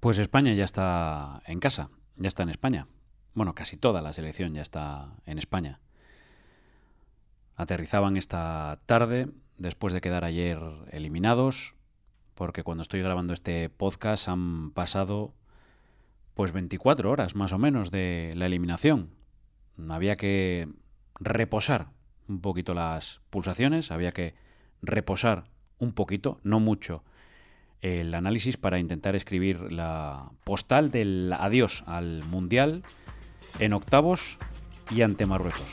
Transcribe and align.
Pues 0.00 0.18
España 0.18 0.54
ya 0.54 0.64
está 0.64 1.42
en 1.46 1.58
casa, 1.58 1.90
ya 2.16 2.28
está 2.28 2.44
en 2.44 2.50
España. 2.50 2.86
Bueno, 3.34 3.54
casi 3.56 3.76
toda 3.76 4.00
la 4.00 4.12
selección 4.12 4.54
ya 4.54 4.62
está 4.62 5.16
en 5.26 5.38
España. 5.38 5.80
Aterrizaban 7.56 8.16
esta 8.16 8.78
tarde 8.86 9.28
después 9.56 9.92
de 9.92 10.00
quedar 10.00 10.24
ayer 10.24 10.60
eliminados, 10.92 11.74
porque 12.36 12.62
cuando 12.62 12.82
estoy 12.82 13.02
grabando 13.02 13.34
este 13.34 13.68
podcast 13.70 14.28
han 14.28 14.70
pasado 14.70 15.34
pues 16.34 16.52
24 16.52 17.10
horas 17.10 17.34
más 17.34 17.52
o 17.52 17.58
menos 17.58 17.90
de 17.90 18.34
la 18.36 18.46
eliminación. 18.46 19.10
Había 19.88 20.16
que 20.16 20.68
reposar 21.18 21.88
un 22.28 22.40
poquito 22.40 22.72
las 22.72 23.20
pulsaciones, 23.30 23.90
había 23.90 24.12
que 24.12 24.36
reposar 24.80 25.50
un 25.78 25.92
poquito, 25.92 26.38
no 26.44 26.60
mucho, 26.60 27.02
el 27.82 28.14
análisis 28.14 28.56
para 28.56 28.78
intentar 28.78 29.14
escribir 29.14 29.72
la 29.72 30.30
postal 30.44 30.90
del 30.90 31.32
adiós 31.32 31.84
al 31.86 32.24
Mundial 32.24 32.82
en 33.58 33.72
octavos 33.72 34.38
y 34.90 35.02
ante 35.02 35.26
Marruecos. 35.26 35.70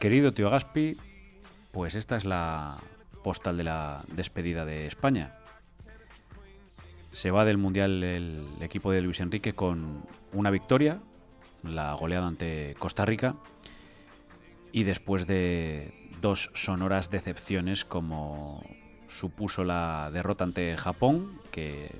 Querido 0.00 0.32
tío 0.32 0.50
Gaspi, 0.50 0.96
pues 1.72 1.94
esta 1.94 2.16
es 2.16 2.24
la 2.24 2.76
postal 3.24 3.56
de 3.56 3.64
la 3.64 4.04
despedida 4.08 4.64
de 4.64 4.86
España. 4.86 5.37
Se 7.18 7.32
va 7.32 7.44
del 7.44 7.58
Mundial 7.58 8.04
el 8.04 8.46
equipo 8.60 8.92
de 8.92 9.02
Luis 9.02 9.18
Enrique 9.18 9.52
con 9.52 10.04
una 10.32 10.52
victoria, 10.52 11.00
la 11.64 11.92
goleada 11.94 12.28
ante 12.28 12.76
Costa 12.78 13.04
Rica, 13.04 13.34
y 14.70 14.84
después 14.84 15.26
de 15.26 16.12
dos 16.20 16.52
sonoras 16.54 17.10
decepciones 17.10 17.84
como 17.84 18.62
supuso 19.08 19.64
la 19.64 20.10
derrota 20.12 20.44
ante 20.44 20.76
Japón, 20.76 21.40
que 21.50 21.90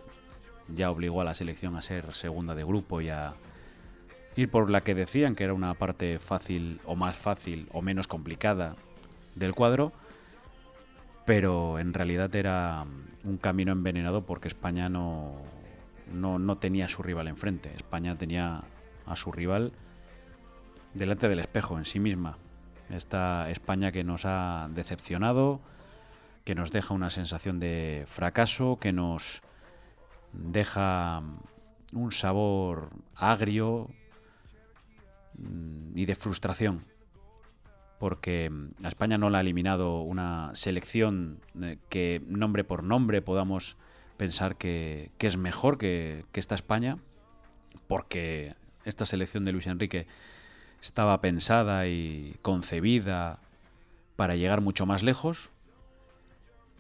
ya 0.69 0.89
obligó 0.89 1.21
a 1.21 1.25
la 1.25 1.35
selección 1.35 1.75
a 1.75 1.83
ser 1.83 2.13
segunda 2.15 2.55
de 2.55 2.63
grupo 2.63 3.01
y 3.01 3.09
a 3.09 3.35
ir 4.37 4.49
por 4.53 4.71
la 4.71 4.83
que 4.83 4.95
decían 4.95 5.35
que 5.35 5.43
era 5.43 5.53
una 5.53 5.75
parte 5.75 6.21
fácil 6.21 6.81
o 6.85 6.95
más 6.95 7.17
fácil 7.17 7.69
o 7.73 7.83
menos 7.83 8.07
complicada 8.07 8.77
del 9.35 9.57
cuadro, 9.57 9.93
pero 11.27 11.81
en 11.81 11.93
realidad 11.93 12.33
era 12.37 12.87
un 13.29 13.37
camino 13.37 13.73
envenenado 13.73 14.25
porque 14.25 14.49
España 14.49 14.89
no, 14.89 15.33
no, 16.13 16.59
tenía 16.59 16.87
a 16.87 16.89
su 16.89 17.03
rival 17.03 17.29
enfrente. 17.29 17.73
España 17.77 18.17
tenía 18.17 18.63
a 19.07 19.17
su 19.17 19.31
rival 19.31 19.73
delante 20.95 21.29
del 21.29 21.39
espejo 21.39 21.79
en 21.79 21.85
sí 21.85 22.01
misma. 22.01 22.39
Esta 22.91 23.51
España 23.51 23.93
que 23.93 24.03
nos 24.03 24.25
ha 24.25 24.69
decepcionado, 24.71 25.61
que 26.45 26.55
nos 26.55 26.73
deja 26.73 26.95
una 26.95 27.11
sensación 27.11 27.61
de 27.61 28.05
fracaso, 28.07 28.79
que 28.81 28.93
nos 28.93 29.43
deja 30.33 31.23
un 31.93 32.13
sabor 32.13 32.91
agrio 33.15 33.91
mm, 35.35 35.99
y 35.99 36.07
de 36.07 36.15
frustración 36.15 36.85
porque 37.99 38.51
mm, 38.51 38.85
a 38.85 38.89
España 38.89 39.19
no 39.19 39.31
la 39.31 39.39
ha 39.39 39.41
eliminado 39.41 40.01
una 40.03 40.51
selección 40.55 41.41
eh, 41.63 41.79
que 41.89 42.23
nombre 42.27 42.65
por 42.65 42.83
nombre 42.83 43.23
podamos 43.23 43.77
pensar 44.17 44.57
que, 44.57 45.11
es 45.19 45.37
mejor 45.37 45.79
que, 45.79 46.25
esta 46.35 46.55
España, 46.55 46.99
porque 47.87 48.55
esta 48.85 49.07
selección 49.07 49.45
de 49.45 49.53
Luis 49.53 49.67
Enrique 49.67 50.07
estaba 50.83 51.21
pensada 51.21 51.87
y 51.87 52.37
concebida 52.43 53.39
para 54.17 54.35
llegar 54.35 54.61
mucho 54.61 54.87
más 54.87 55.03
lejos, 55.03 55.51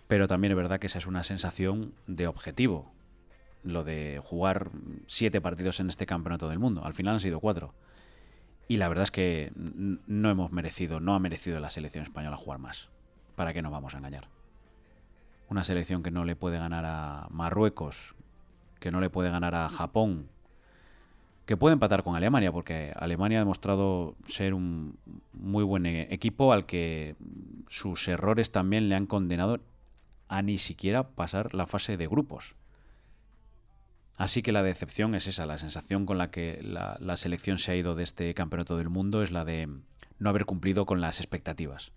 pero 0.09 0.27
también 0.27 0.53
es 0.53 0.57
verdad 0.57 0.81
que 0.81 0.89
esa 0.89 0.99
es 0.99 1.07
una 1.07 1.23
sensación 1.23 1.95
de 2.07 2.27
objetivo, 2.27 2.91
lo 3.62 3.84
de 3.84 4.21
jugar 4.23 4.71
siete 5.07 5.41
partidos 5.41 5.78
en 5.81 5.89
este 5.89 6.07
campeonato 6.07 6.49
del 6.49 6.59
mundo. 6.59 6.84
Al 6.84 6.95
final 6.95 7.15
han 7.15 7.21
sido 7.21 7.41
cuatro. 7.41 7.73
Y 8.69 8.77
la 8.77 8.89
verdad 8.89 9.05
es 9.05 9.11
que 9.11 9.51
no 9.56 10.31
hemos 10.31 10.53
merecido, 10.53 11.01
no 11.01 11.15
ha 11.15 11.19
merecido 11.19 11.59
la 11.59 11.71
selección 11.71 12.05
española 12.05 12.37
jugar 12.37 12.59
más. 12.59 12.91
¿Para 13.34 13.55
qué 13.55 13.62
nos 13.62 13.73
vamos 13.73 13.95
a 13.95 13.99
engañar? 13.99 14.29
Una 15.49 15.65
selección 15.65 16.03
que 16.03 16.11
no 16.11 16.27
le 16.27 16.37
puede 16.37 16.59
ganar 16.59 16.84
a 16.84 17.28
Marruecos, 17.31 18.15
que 18.78 18.91
no 18.91 19.01
le 19.01 19.09
puede 19.09 19.31
ganar 19.31 19.55
a 19.55 19.71
Japón, 19.71 20.28
que 21.47 21.57
puede 21.57 21.73
empatar 21.73 22.03
con 22.03 22.15
Alemania, 22.15 22.53
porque 22.53 22.93
Alemania 22.95 23.39
ha 23.39 23.41
demostrado 23.41 24.15
ser 24.27 24.53
un 24.53 24.99
muy 25.33 25.65
buen 25.65 25.87
e-, 25.87 26.12
equipo 26.12 26.53
al 26.53 26.67
que 26.67 27.17
sus 27.69 28.07
errores 28.07 28.53
también 28.53 28.91
le 28.91 28.97
han 28.97 29.07
condenado 29.07 29.61
a 30.28 30.43
ni 30.43 30.59
siquiera 30.59 31.09
pasar 31.09 31.55
la 31.55 31.67
fase 31.67 31.97
de 31.97 32.07
grupos. 32.07 32.55
Así 34.19 34.43
que 34.43 34.51
la 34.51 34.65
decepción 34.65 35.15
es 35.15 35.29
esa, 35.29 35.47
la 35.47 35.59
sensación 35.59 36.05
con 36.05 36.19
la 36.19 36.33
que 36.33 36.59
la, 36.61 37.17
selección 37.17 37.59
se 37.59 37.71
ha 37.71 37.77
ido 37.77 37.95
de 37.95 38.03
este 38.03 38.34
campeonato 38.34 38.77
del 38.77 38.89
mundo 38.89 39.23
es 39.23 39.31
la 39.31 39.45
de 39.45 39.69
no 40.19 40.29
haber 40.29 40.45
cumplido 40.45 40.87
con 40.87 41.01
las 41.01 41.21
expectativas. 41.21 41.93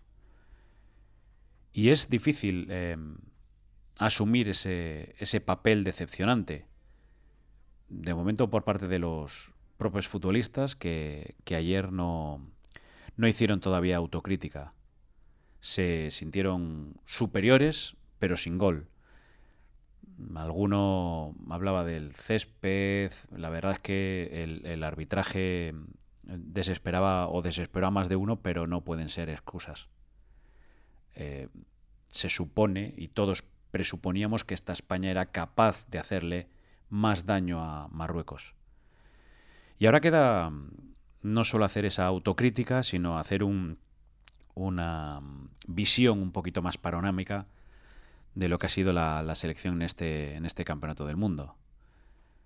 Y 1.74 1.90
es 1.90 2.12
difícil 2.12 2.68
eh, 2.70 2.96
asumir 3.98 4.50
ese, 4.50 5.16
ese 5.18 5.42
papel 5.42 5.84
decepcionante. 5.84 6.68
De 7.90 8.14
momento 8.14 8.52
por 8.52 8.66
parte 8.66 8.88
de 8.88 9.00
los 9.00 9.52
propios 9.78 10.08
futbolistas 10.08 10.76
que, 10.76 11.34
que 11.44 11.56
ayer 11.56 11.92
no, 11.92 12.46
no 13.18 13.28
hicieron 13.28 13.62
todavía 13.62 13.98
autocrítica. 13.98 14.76
Se 15.60 16.12
sintieron 16.12 16.98
superiores, 17.04 17.96
pero 18.20 18.38
sin 18.38 18.60
gol. 18.60 18.91
Alguno 20.36 21.36
hablaba 21.50 21.84
del 21.84 22.14
césped, 22.14 23.12
la 23.36 23.50
verdad 23.50 23.74
es 23.74 23.80
que 23.80 24.64
el, 24.64 24.84
arbitraje 24.84 25.74
desesperaba 26.24 27.28
o 27.28 27.42
desesperó 27.42 27.88
a 27.88 27.92
más 27.92 28.09
de 28.09 28.16
uno, 28.16 28.42
pero 28.42 28.68
no 28.68 28.81
pueden 28.81 29.10
ser 29.10 29.30
excusas. 29.30 29.88
Eh, 31.16 31.50
se 32.08 32.30
supone, 32.30 32.94
y 32.98 33.10
todos 33.10 33.44
presuponíamos 33.72 34.44
que 34.44 34.54
esta 34.54 34.74
España 34.74 35.10
era 35.12 35.28
capaz 35.28 35.88
de 35.90 36.00
hacerle 36.00 36.48
más 36.90 37.26
daño 37.26 37.64
a 37.64 37.88
Marruecos. 37.90 38.54
Y 39.80 39.86
ahora 39.86 40.02
queda 40.02 40.52
no 41.22 41.44
solo 41.44 41.66
hacer 41.66 41.86
esa 41.86 42.06
autocrítica, 42.06 42.84
sino 42.84 43.18
hacer 43.18 43.44
un, 43.44 43.80
una 44.54 45.22
visión 45.68 46.22
un 46.22 46.31
poquito 46.31 46.62
más 46.62 46.78
panorámica 46.78 47.48
de 48.36 48.47
lo 48.47 48.59
que 48.59 48.68
ha 48.68 48.69
sido 48.69 48.94
la, 48.94 49.36
selección 49.36 49.75
en 49.75 49.81
este, 49.84 50.36
en 50.36 50.46
este 50.46 50.66
campeonato 50.66 51.06
del 51.06 51.18
mundo. 51.18 51.56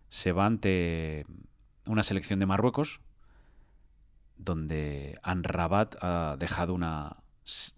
Se 0.09 0.31
va 0.31 0.45
ante 0.45 1.25
una 1.85 2.03
selección 2.03 2.39
de 2.39 2.45
Marruecos, 2.45 3.01
donde 4.37 5.19
Anrabat 5.23 5.95
ha 6.01 6.35
dejado 6.37 6.73
una, 6.73 7.17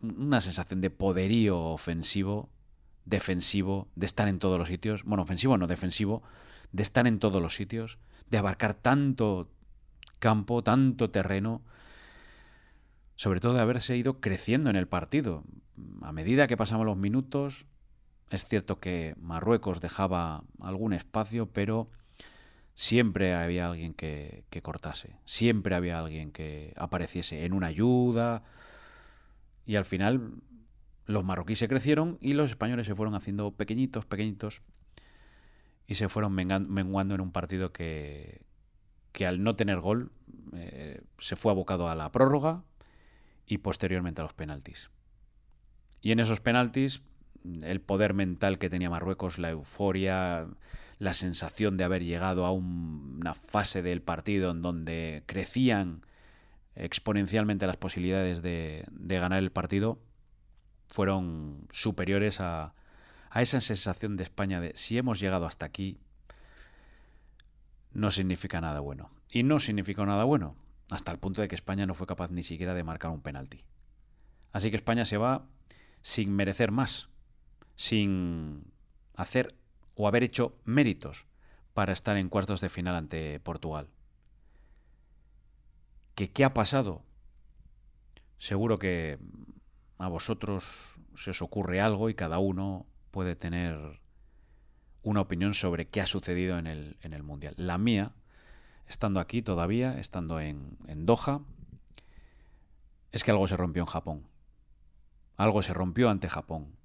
una 0.01 0.41
sensación 0.41 0.81
de 0.81 0.89
poderío 0.89 1.59
ofensivo, 1.59 2.49
defensivo, 3.05 3.87
de 3.95 4.05
estar 4.05 4.27
en 4.27 4.39
todos 4.39 4.57
los 4.57 4.67
sitios. 4.67 5.03
Bueno, 5.03 5.23
ofensivo 5.23 5.57
no, 5.57 5.67
defensivo, 5.67 6.23
de 6.71 6.83
estar 6.83 7.07
en 7.07 7.19
todos 7.19 7.41
los 7.41 7.55
sitios, 7.55 7.97
de 8.29 8.37
abarcar 8.37 8.73
tanto 8.73 9.49
campo, 10.19 10.63
tanto 10.63 11.09
terreno, 11.09 11.61
sobre 13.15 13.39
todo 13.39 13.53
de 13.53 13.61
haberse 13.61 13.97
ido 13.97 14.19
creciendo 14.19 14.69
en 14.69 14.75
el 14.75 14.87
partido. 14.87 15.43
A 16.01 16.11
medida 16.11 16.47
que 16.47 16.57
pasamos 16.57 16.85
los 16.85 16.97
minutos, 16.97 17.65
es 18.29 18.45
cierto 18.45 18.79
que 18.79 19.15
Marruecos 19.19 19.79
dejaba 19.79 20.43
algún 20.59 20.93
espacio, 20.93 21.47
pero 21.47 21.89
siempre 22.75 23.33
había 23.33 23.67
alguien 23.67 23.93
que, 23.93 24.43
cortase, 24.61 25.15
siempre 25.25 25.75
había 25.75 25.99
alguien 25.99 26.31
que 26.31 26.73
apareciese 26.77 27.45
en 27.45 27.53
una 27.53 27.67
ayuda. 27.67 28.43
Y 29.65 29.75
al 29.75 29.85
final 29.85 30.33
los 31.05 31.23
marroquíes 31.23 31.59
se 31.59 31.67
crecieron 31.67 32.17
y 32.21 32.33
los 32.33 32.51
españoles 32.51 32.85
se 32.85 32.95
fueron 32.95 33.15
haciendo 33.15 33.51
pequeñitos, 33.51 34.05
pequeñitos 34.05 34.61
y 35.87 35.95
se 35.95 36.09
fueron 36.09 36.33
menguando 36.33 37.15
en 37.15 37.21
un 37.21 37.31
partido 37.31 37.71
que, 37.71 38.41
que 39.13 39.25
al 39.25 39.41
no 39.41 39.55
tener 39.55 39.79
gol 39.79 40.11
eh, 40.53 41.01
se 41.17 41.35
fue 41.35 41.51
abocado 41.51 41.89
a 41.89 41.95
la 41.95 42.11
prórroga 42.11 42.63
y 43.45 43.59
posteriormente 43.59 44.21
a 44.21 44.25
los 44.25 44.33
penaltis. 44.33 44.91
Y 46.01 46.11
en 46.11 46.19
esos 46.19 46.41
penaltis 46.41 47.01
el 47.61 47.81
poder 47.81 48.13
mental 48.13 48.59
que 48.59 48.69
tenía 48.69 48.89
Marruecos, 48.89 49.37
la 49.39 49.49
euforia, 49.51 50.47
la 50.99 51.13
sensación 51.13 51.77
de 51.77 51.83
haber 51.83 52.03
llegado 52.03 52.45
a 52.45 52.51
una 52.51 53.33
fase 53.33 53.81
del 53.81 54.01
partido 54.01 54.51
en 54.51 54.61
donde 54.61 55.23
crecían 55.25 56.01
exponencialmente 56.75 57.67
las 57.67 57.77
posibilidades 57.77 58.41
de, 58.41 58.85
ganar 59.07 59.39
el 59.39 59.51
partido, 59.51 59.99
fueron 60.87 61.67
superiores 61.71 62.39
a, 62.39 62.73
esa 63.35 63.59
sensación 63.59 64.17
de 64.17 64.23
España 64.23 64.59
de 64.59 64.73
si 64.75 64.97
hemos 64.97 65.19
llegado 65.19 65.45
hasta 65.45 65.65
aquí, 65.65 65.99
no 67.93 68.11
significa 68.11 68.61
nada 68.61 68.79
bueno. 68.79 69.11
Y 69.31 69.43
no 69.43 69.59
significó 69.59 70.05
nada 70.05 70.23
bueno, 70.23 70.55
hasta 70.89 71.11
el 71.11 71.19
punto 71.19 71.41
de 71.41 71.47
que 71.47 71.55
España 71.55 71.85
no 71.85 71.93
fue 71.93 72.07
capaz 72.07 72.31
ni 72.31 72.43
siquiera 72.43 72.73
de 72.73 72.83
marcar 72.83 73.11
un 73.11 73.21
penalti. 73.21 73.63
Así 74.53 74.69
que 74.69 74.77
España 74.77 75.05
se 75.05 75.17
va 75.17 75.45
sin 76.01 76.33
merecer 76.35 76.71
más, 76.71 77.09
sin 77.77 78.65
hacer 79.15 79.55
o 79.95 80.07
haber 80.07 80.23
hecho 80.23 80.57
méritos 80.65 81.25
para 81.73 81.93
estar 81.93 82.17
en 82.17 82.27
cuartos 82.27 82.59
de 82.59 82.69
final 82.69 82.95
ante 82.95 83.39
Portugal. 83.39 83.87
¿Que 86.15 86.31
qué 86.31 86.43
ha 86.43 86.53
pasado? 86.53 87.03
Seguro 88.39 88.77
que 88.77 89.19
a 89.97 90.07
vosotros 90.07 90.99
se 91.15 91.31
os 91.31 91.41
ocurre 91.41 91.79
algo 91.81 92.09
y 92.09 92.15
cada 92.15 92.39
uno 92.39 92.85
puede 93.11 93.35
tener 93.35 94.01
una 95.03 95.21
opinión 95.21 95.53
sobre 95.53 95.87
qué 95.87 96.01
ha 96.01 96.07
sucedido 96.07 96.57
en 96.57 96.67
el, 96.67 97.23
Mundial. 97.23 97.53
La 97.57 97.77
mía, 97.77 98.13
estando 98.87 99.19
aquí 99.19 99.41
todavía, 99.41 99.99
estando 99.99 100.39
en, 100.39 100.77
en 100.87 101.05
Doha, 101.05 101.41
es 103.11 103.23
que 103.23 103.31
algo 103.31 103.47
se 103.47 103.57
rompió 103.57 103.83
en 103.83 103.87
Japón. 103.87 104.27
Algo 105.35 105.61
se 105.61 105.73
rompió 105.73 106.09
ante 106.09 106.29
Japón. 106.29 106.76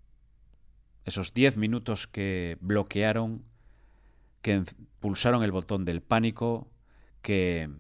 Esos 1.05 1.35
10 1.35 1.57
minutos 1.57 2.07
que 2.07 2.59
bloquearon, 2.61 3.45
que 4.41 4.65
pulsaron 5.01 5.43
el 5.43 5.53
botón 5.53 5.85
del 5.85 6.01
pánico, 6.01 6.69
que 7.23 7.71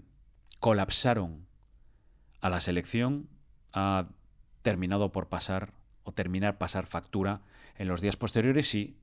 colapsaron 0.60 1.46
a 2.40 2.48
la 2.48 2.60
selección, 2.60 3.28
ha 3.72 4.08
terminado 4.62 5.12
por 5.12 5.28
pasar 5.28 5.72
o 6.04 6.12
terminar 6.12 6.58
pasar 6.58 6.86
factura 6.86 7.42
en 7.76 7.88
los 7.88 8.00
días 8.00 8.16
posteriores 8.16 8.74
y 8.74 8.96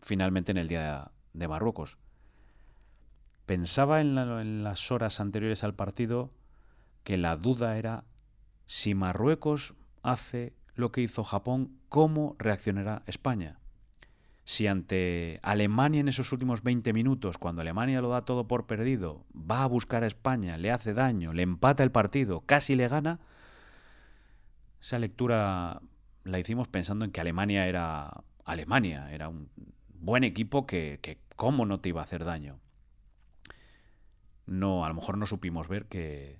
finalmente 0.00 0.52
en 0.52 0.58
el 0.58 0.68
día 0.68 1.12
de 1.32 1.48
Marruecos. 1.48 1.98
Pensaba 3.46 4.00
en, 4.00 4.18
en, 4.18 4.64
las 4.64 4.90
horas 4.90 5.20
anteriores 5.20 5.64
al 5.64 5.74
partido 5.74 6.32
que 7.04 7.16
la 7.16 7.36
duda 7.36 7.78
era 7.78 8.04
si 8.66 8.94
Marruecos 8.94 9.74
hace 10.02 10.54
lo 10.74 10.92
que 10.92 11.02
hizo 11.02 11.24
Japón, 11.24 11.78
¿cómo 11.88 12.36
reaccionará 12.38 13.02
España? 13.06 13.58
Si 14.44 14.66
ante 14.66 15.38
Alemania 15.42 16.00
en 16.00 16.08
esos 16.08 16.32
últimos 16.32 16.62
20 16.62 16.92
minutos, 16.92 17.38
cuando 17.38 17.62
Alemania 17.62 18.00
lo 18.00 18.08
da 18.08 18.24
todo 18.24 18.48
por 18.48 18.66
perdido, 18.66 19.24
va 19.34 19.62
a 19.62 19.68
buscar 19.68 20.02
a 20.02 20.08
España, 20.08 20.56
le 20.56 20.72
hace 20.72 20.94
daño, 20.94 21.32
le 21.32 21.42
empata 21.42 21.82
el 21.84 21.92
partido, 21.92 22.40
casi 22.40 22.74
le 22.74 22.88
gana, 22.88 23.20
esa 24.80 24.98
lectura 24.98 25.80
la 26.24 26.38
hicimos 26.40 26.68
pensando 26.68 27.04
en 27.04 27.12
que 27.12 27.20
Alemania 27.20 27.66
era 27.66 28.24
Alemania, 28.44 29.12
era 29.12 29.28
un 29.28 29.48
buen 29.94 30.24
equipo 30.24 30.66
que, 30.66 31.20
cómo 31.36 31.66
no 31.66 31.80
te 31.80 31.90
iba 31.90 32.00
a 32.00 32.04
hacer 32.04 32.24
daño. 32.24 32.58
No, 34.46 34.84
a 34.84 34.88
lo 34.88 34.94
mejor 34.94 35.18
no 35.18 35.26
supimos 35.26 35.68
ver 35.68 35.86
que 35.86 36.38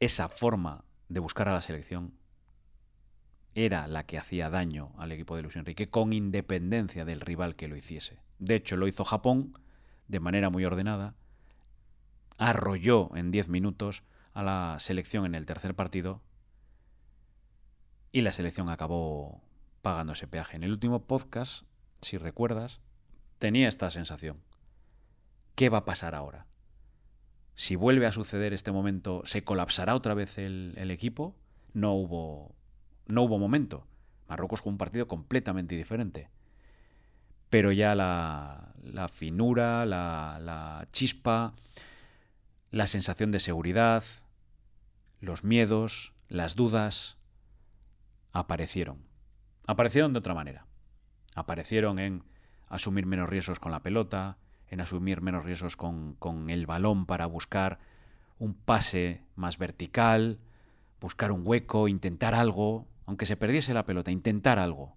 esa 0.00 0.28
forma 0.28 0.84
de 1.08 1.20
buscar 1.20 1.48
a 1.48 1.52
la 1.52 1.60
selección 1.60 2.12
era 3.54 3.86
la 3.88 4.04
que 4.04 4.18
hacía 4.18 4.50
daño 4.50 4.92
al 4.98 5.12
equipo 5.12 5.36
de 5.36 5.42
Luis 5.42 5.56
Enrique, 5.56 5.88
con 5.88 6.12
independencia 6.12 7.04
del 7.04 7.20
rival 7.20 7.56
que 7.56 7.68
lo 7.68 7.76
hiciese. 7.76 8.20
De 8.38 8.54
hecho, 8.54 8.76
lo 8.76 8.86
hizo 8.86 9.04
Japón 9.04 9.52
de 10.08 10.20
manera 10.20 10.50
muy 10.50 10.64
ordenada, 10.64 11.14
arrolló 12.38 13.14
en 13.16 13.30
10 13.30 13.48
minutos 13.48 14.02
a 14.32 14.42
la 14.42 14.76
selección 14.78 15.26
en 15.26 15.34
el 15.34 15.46
tercer 15.46 15.74
partido 15.74 16.22
y 18.12 18.22
la 18.22 18.32
selección 18.32 18.68
acabó 18.68 19.42
pagando 19.82 20.14
ese 20.14 20.26
peaje. 20.26 20.56
En 20.56 20.64
el 20.64 20.72
último 20.72 21.06
podcast, 21.06 21.64
si 22.00 22.18
recuerdas, 22.18 22.80
tenía 23.38 23.68
esta 23.68 23.90
sensación. 23.90 24.42
¿Qué 25.54 25.68
va 25.68 25.78
a 25.78 25.84
pasar 25.84 26.14
ahora? 26.14 26.46
Si 27.54 27.76
vuelve 27.76 28.06
a 28.06 28.12
suceder 28.12 28.52
este 28.52 28.72
momento, 28.72 29.22
¿se 29.24 29.44
colapsará 29.44 29.94
otra 29.94 30.14
vez 30.14 30.38
el, 30.38 30.74
el 30.76 30.90
equipo? 30.90 31.36
No 31.72 31.92
hubo, 31.92 32.54
no 33.10 33.22
hubo 33.22 33.38
momento. 33.38 33.86
Marruecos 34.28 34.62
con 34.62 34.74
un 34.74 34.78
partido 34.78 35.08
completamente 35.08 35.76
diferente. 35.76 36.28
Pero 37.48 37.72
ya 37.72 37.94
la, 37.94 38.72
la 38.82 39.08
finura, 39.08 39.84
la, 39.86 40.38
la 40.40 40.86
chispa, 40.92 41.54
la 42.70 42.86
sensación 42.86 43.30
de 43.30 43.40
seguridad, 43.40 44.04
los 45.20 45.42
miedos, 45.42 46.12
las 46.28 46.54
dudas, 46.54 47.16
aparecieron. 48.32 48.98
Aparecieron 49.66 50.12
de 50.12 50.20
otra 50.20 50.34
manera. 50.34 50.66
Aparecieron 51.34 51.98
en 51.98 52.24
asumir 52.68 53.06
menos 53.06 53.28
riesgos 53.28 53.58
con 53.58 53.72
la 53.72 53.82
pelota, 53.82 54.38
en 54.68 54.80
asumir 54.80 55.20
menos 55.20 55.44
riesgos 55.44 55.76
con, 55.76 56.14
con 56.14 56.50
el 56.50 56.66
balón 56.66 57.06
para 57.06 57.26
buscar 57.26 57.80
un 58.38 58.54
pase 58.54 59.22
más 59.34 59.58
vertical, 59.58 60.38
buscar 61.00 61.32
un 61.32 61.42
hueco, 61.44 61.88
intentar 61.88 62.34
algo, 62.34 62.86
aunque 63.10 63.26
se 63.26 63.36
perdiese 63.36 63.74
la 63.74 63.84
pelota, 63.84 64.12
intentar 64.12 64.60
algo. 64.60 64.94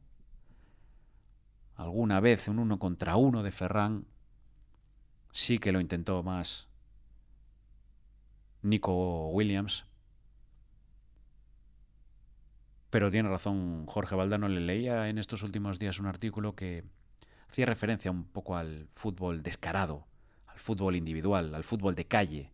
Alguna 1.75 2.19
vez 2.19 2.47
un 2.47 2.59
uno 2.59 2.77
contra 2.77 3.15
uno 3.15 3.41
de 3.41 3.49
Ferran 3.49 4.05
sí 5.31 5.57
que 5.57 5.71
lo 5.71 5.81
intentó 5.81 6.21
más 6.21 6.67
Nico 8.61 9.29
Williams, 9.29 9.87
pero 12.91 13.09
tiene 13.09 13.29
razón 13.29 13.87
Jorge 13.87 14.13
Valdano, 14.13 14.47
le 14.47 14.61
leía 14.61 15.09
en 15.09 15.17
estos 15.17 15.41
últimos 15.41 15.79
días 15.79 15.97
un 15.97 16.05
artículo 16.05 16.55
que 16.55 16.83
hacía 17.49 17.65
referencia 17.65 18.11
un 18.11 18.25
poco 18.25 18.55
al 18.57 18.89
fútbol 18.91 19.41
descarado, 19.41 20.05
al 20.45 20.59
fútbol 20.59 20.95
individual, 20.95 21.55
al 21.55 21.63
fútbol 21.63 21.95
de 21.95 22.05
calle, 22.05 22.51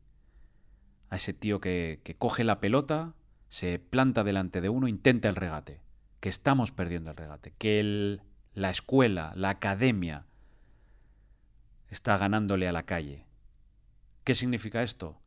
a 1.10 1.18
ese 1.18 1.34
tío 1.34 1.60
que, 1.60 2.00
que 2.06 2.16
coge 2.16 2.46
la 2.46 2.62
pelota, 2.62 3.14
se 3.50 3.80
planta 3.80 4.24
delante 4.24 4.62
de 4.62 4.70
uno, 4.70 4.88
intenta 4.88 5.30
el 5.30 5.36
regate, 5.36 5.82
que 6.20 6.30
estamos 6.30 6.72
perdiendo 6.72 7.12
el 7.12 7.18
regate, 7.18 7.54
que 7.58 7.80
el, 7.80 8.22
la 8.54 8.70
escuela, 8.70 9.34
la 9.36 9.50
academia 9.50 10.26
está 11.90 12.18
ganándole 12.18 12.68
a 12.68 12.72
la 12.72 12.84
calle. 12.84 13.26
¿Qué 14.24 14.36
significa 14.36 14.84
esto? 14.84 15.20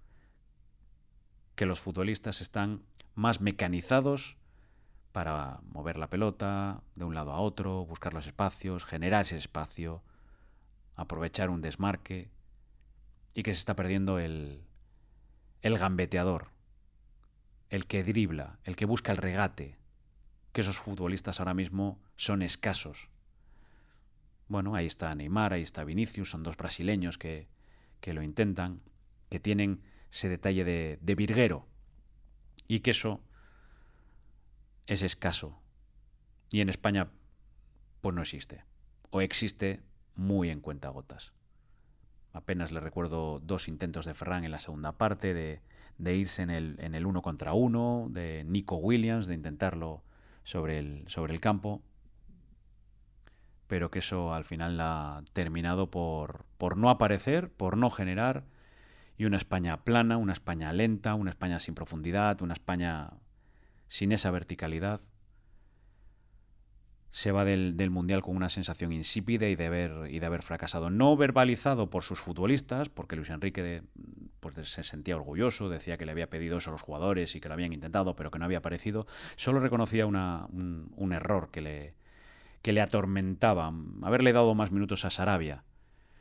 Que 1.54 1.66
los 1.66 1.80
futbolistas 1.80 2.40
están 2.40 2.82
más 3.14 3.40
mecanizados, 3.40 4.38
para 5.12 5.60
mover 5.64 5.98
la 5.98 6.08
pelota 6.08 6.82
de 6.94 7.04
un 7.04 7.14
lado 7.14 7.32
a 7.32 7.38
otro, 7.38 7.84
buscar 7.84 8.14
los 8.14 8.26
espacios, 8.26 8.84
generar 8.84 9.22
ese 9.22 9.36
espacio, 9.36 10.02
aprovechar 10.96 11.50
un 11.50 11.60
desmarque 11.60 12.30
y 13.34 13.42
que 13.42 13.54
se 13.54 13.60
está 13.60 13.76
perdiendo 13.76 14.18
el, 14.18 14.62
el 15.60 15.78
gambeteador, 15.78 16.48
el 17.72 17.86
que 17.86 18.04
dribla, 18.04 18.58
el 18.64 18.76
que 18.76 18.84
busca 18.84 19.12
el 19.12 19.16
regate, 19.16 19.78
que 20.52 20.60
esos 20.60 20.78
futbolistas 20.78 21.40
ahora 21.40 21.54
mismo 21.54 21.98
son 22.16 22.42
escasos. 22.42 23.08
Bueno, 24.46 24.74
ahí 24.74 24.84
está 24.84 25.14
Neymar, 25.14 25.54
ahí 25.54 25.62
está 25.62 25.82
Vinicius, 25.82 26.28
son 26.28 26.42
dos 26.42 26.58
brasileños 26.58 27.16
que, 27.16 27.48
que 28.02 28.12
lo 28.12 28.22
intentan, 28.22 28.82
que 29.30 29.40
tienen 29.40 29.80
ese 30.10 30.28
detalle 30.28 30.64
de, 30.64 31.14
virguero 31.14 31.66
y 32.68 32.80
que 32.80 32.90
eso 32.90 33.22
es 34.86 35.00
escaso. 35.00 35.58
Y 36.50 36.60
en 36.60 36.68
España, 36.68 37.10
pues 38.02 38.14
no 38.14 38.20
existe. 38.20 38.66
O 39.08 39.22
existe 39.22 39.80
muy 40.14 40.50
en 40.50 40.60
cuentagotas. 40.60 41.32
Apenas 42.34 42.70
le 42.70 42.80
recuerdo 42.80 43.40
dos 43.40 43.66
intentos 43.66 44.04
de 44.04 44.12
Ferran 44.12 44.44
en 44.44 44.50
la 44.50 44.60
segunda 44.60 44.92
parte, 44.92 45.32
de, 45.32 45.62
de 45.98 46.16
irse 46.16 46.42
en 46.42 46.50
el, 46.50 46.76
en 46.80 46.94
el 46.94 47.06
uno 47.06 47.22
contra 47.22 47.52
uno, 47.52 48.08
de 48.10 48.44
Nico 48.44 48.76
Williams, 48.76 49.26
de 49.26 49.34
intentarlo 49.34 50.02
sobre 50.44 50.78
el, 50.78 51.04
sobre 51.08 51.34
el 51.34 51.40
campo. 51.40 51.82
Pero 53.66 53.90
que 53.90 54.00
eso 54.00 54.34
al 54.34 54.44
final 54.44 54.78
ha 54.80 55.22
terminado 55.32 55.90
por, 55.90 56.44
por 56.58 56.76
no 56.76 56.90
aparecer, 56.90 57.50
por 57.50 57.76
no 57.76 57.90
generar. 57.90 58.44
Y 59.16 59.24
una 59.24 59.36
España 59.36 59.84
plana, 59.84 60.16
una 60.16 60.32
España 60.32 60.72
lenta, 60.72 61.14
una 61.14 61.30
España 61.30 61.60
sin 61.60 61.74
profundidad, 61.74 62.42
una 62.42 62.54
España 62.54 63.10
sin 63.88 64.10
esa 64.12 64.30
verticalidad, 64.30 65.02
se 67.12 67.30
va 67.30 67.44
del, 67.44 67.76
del, 67.76 67.90
Mundial 67.90 68.22
con 68.22 68.34
una 68.34 68.48
sensación 68.48 68.90
insípida 68.90 69.46
y 69.46 69.54
de, 69.54 69.66
haber, 69.66 70.10
y 70.10 70.18
de 70.18 70.26
haber 70.26 70.42
fracasado. 70.42 70.88
No 70.88 71.14
verbalizado 71.14 71.90
por 71.90 72.04
sus 72.04 72.20
futbolistas, 72.20 72.88
porque 72.88 73.16
Luis 73.16 73.28
Enrique 73.28 73.82
pues 74.40 74.54
se 74.68 74.82
sentía 74.82 75.14
orgulloso, 75.16 75.68
decía 75.68 75.98
que 75.98 76.06
le 76.06 76.12
había 76.12 76.30
pedido 76.30 76.56
eso 76.56 76.70
a 76.70 76.72
los 76.72 76.82
jugadores 76.82 77.36
y 77.36 77.40
que 77.40 77.48
lo 77.48 77.54
habían 77.54 77.74
intentado, 77.74 78.16
pero 78.16 78.30
que 78.30 78.38
no 78.38 78.46
había 78.46 78.58
aparecido. 78.58 79.06
Solo 79.36 79.60
reconocía 79.60 80.06
una, 80.06 80.46
un, 80.50 81.12
error 81.12 81.50
que 81.52 81.60
le, 81.60 81.94
que 82.62 82.72
le 82.72 82.80
atormentaba, 82.80 83.72
haberle 84.00 84.32
dado 84.32 84.54
más 84.54 84.72
minutos 84.72 85.04
a 85.04 85.10
Sarabia, 85.10 85.64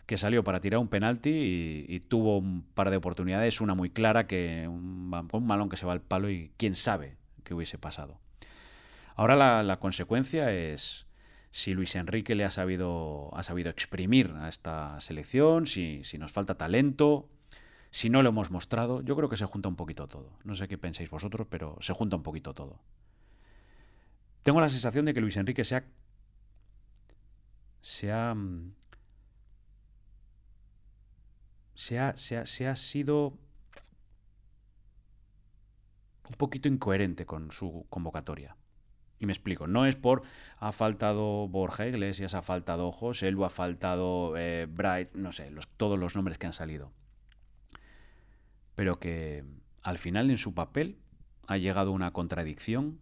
que 0.05 0.17
salió 0.17 0.43
para 0.43 0.60
tirar 0.60 0.81
un 0.81 0.89
penalti 0.89 1.86
y, 1.88 2.00
tuvo 2.01 2.38
un 2.38 2.63
par 2.74 2.89
de 2.89 2.98
oportunidades, 2.98 3.62
una 3.62 3.75
muy 3.75 3.89
clara, 3.89 4.27
que 4.27 4.67
un, 4.67 5.10
un 5.31 5.48
balón 5.48 5.69
que 5.69 5.77
se 5.77 5.86
va 5.86 5.93
al 5.93 6.01
palo 6.01 6.29
y 6.29 6.51
quién 6.57 6.75
sabe 6.75 7.15
que 7.45 7.53
hubiese 7.53 7.77
pasado. 7.77 8.20
Ahora 9.15 9.63
la, 9.63 9.80
consecuencia 9.80 10.51
es 10.51 11.08
si 11.51 11.74
Luis 11.74 11.96
Enrique 11.96 12.36
le 12.36 12.46
ha 12.46 12.51
sabido, 12.51 13.30
ha 13.36 13.44
sabido 13.44 13.70
exprimir 13.70 14.32
a 14.38 14.50
esta 14.50 15.00
selección, 15.01 15.68
si, 15.68 16.03
si 16.03 16.18
nos 16.18 16.32
falta 16.32 16.58
talento, 16.58 17.30
si 17.91 18.10
no 18.10 18.24
lo 18.24 18.30
hemos 18.30 18.51
mostrado, 18.51 19.01
yo 19.01 19.15
creo 19.18 19.27
que 19.27 19.36
se 19.36 19.46
junta 19.46 19.68
un 19.68 19.75
poquito 19.75 20.08
todo. 20.08 20.38
No 20.46 20.56
sé 20.56 20.68
qué 20.68 20.77
pensáis 20.77 21.10
vosotros, 21.10 21.46
pero 21.50 21.77
se 21.82 21.94
junta 21.94 22.15
un 22.15 22.24
poquito 22.24 22.53
todo. 22.53 22.80
Tengo 24.44 24.62
la 24.62 24.70
sensación 24.70 25.06
de 25.06 25.13
que 25.13 25.22
Luis 25.22 25.36
Enrique 25.38 25.65
se 25.65 25.75
ha. 25.75 25.84
se 27.82 28.12
ha, 28.12 28.36
se 32.15 32.68
ha, 32.68 32.75
sido 32.75 33.38
un 36.30 36.36
poquito 36.38 36.68
incoherente 36.68 37.25
con 37.25 37.51
su 37.51 37.86
convocatoria. 37.89 38.56
Y 39.21 39.27
me 39.27 39.33
explico, 39.33 39.67
no 39.67 39.85
es 39.85 39.95
por 39.95 40.23
ha 40.57 40.71
faltado 40.71 41.47
Borja 41.47 41.87
Iglesias, 41.87 42.33
ha 42.33 42.41
faltado 42.41 42.91
José 42.91 43.29
Lu, 43.29 43.45
ha 43.45 43.51
faltado 43.51 44.35
eh, 44.35 44.65
Bright, 44.67 45.13
no 45.13 45.31
sé, 45.31 45.53
todos 45.77 45.99
los 45.99 46.15
nombres 46.15 46.39
que 46.39 46.47
han 46.47 46.53
salido. 46.53 46.91
Pero 48.73 48.99
que 48.99 49.45
al 49.83 49.99
final 49.99 50.31
en 50.31 50.39
su 50.39 50.55
papel 50.55 50.97
ha 51.45 51.57
llegado 51.57 51.91
una 51.91 52.11
contradicción, 52.13 52.99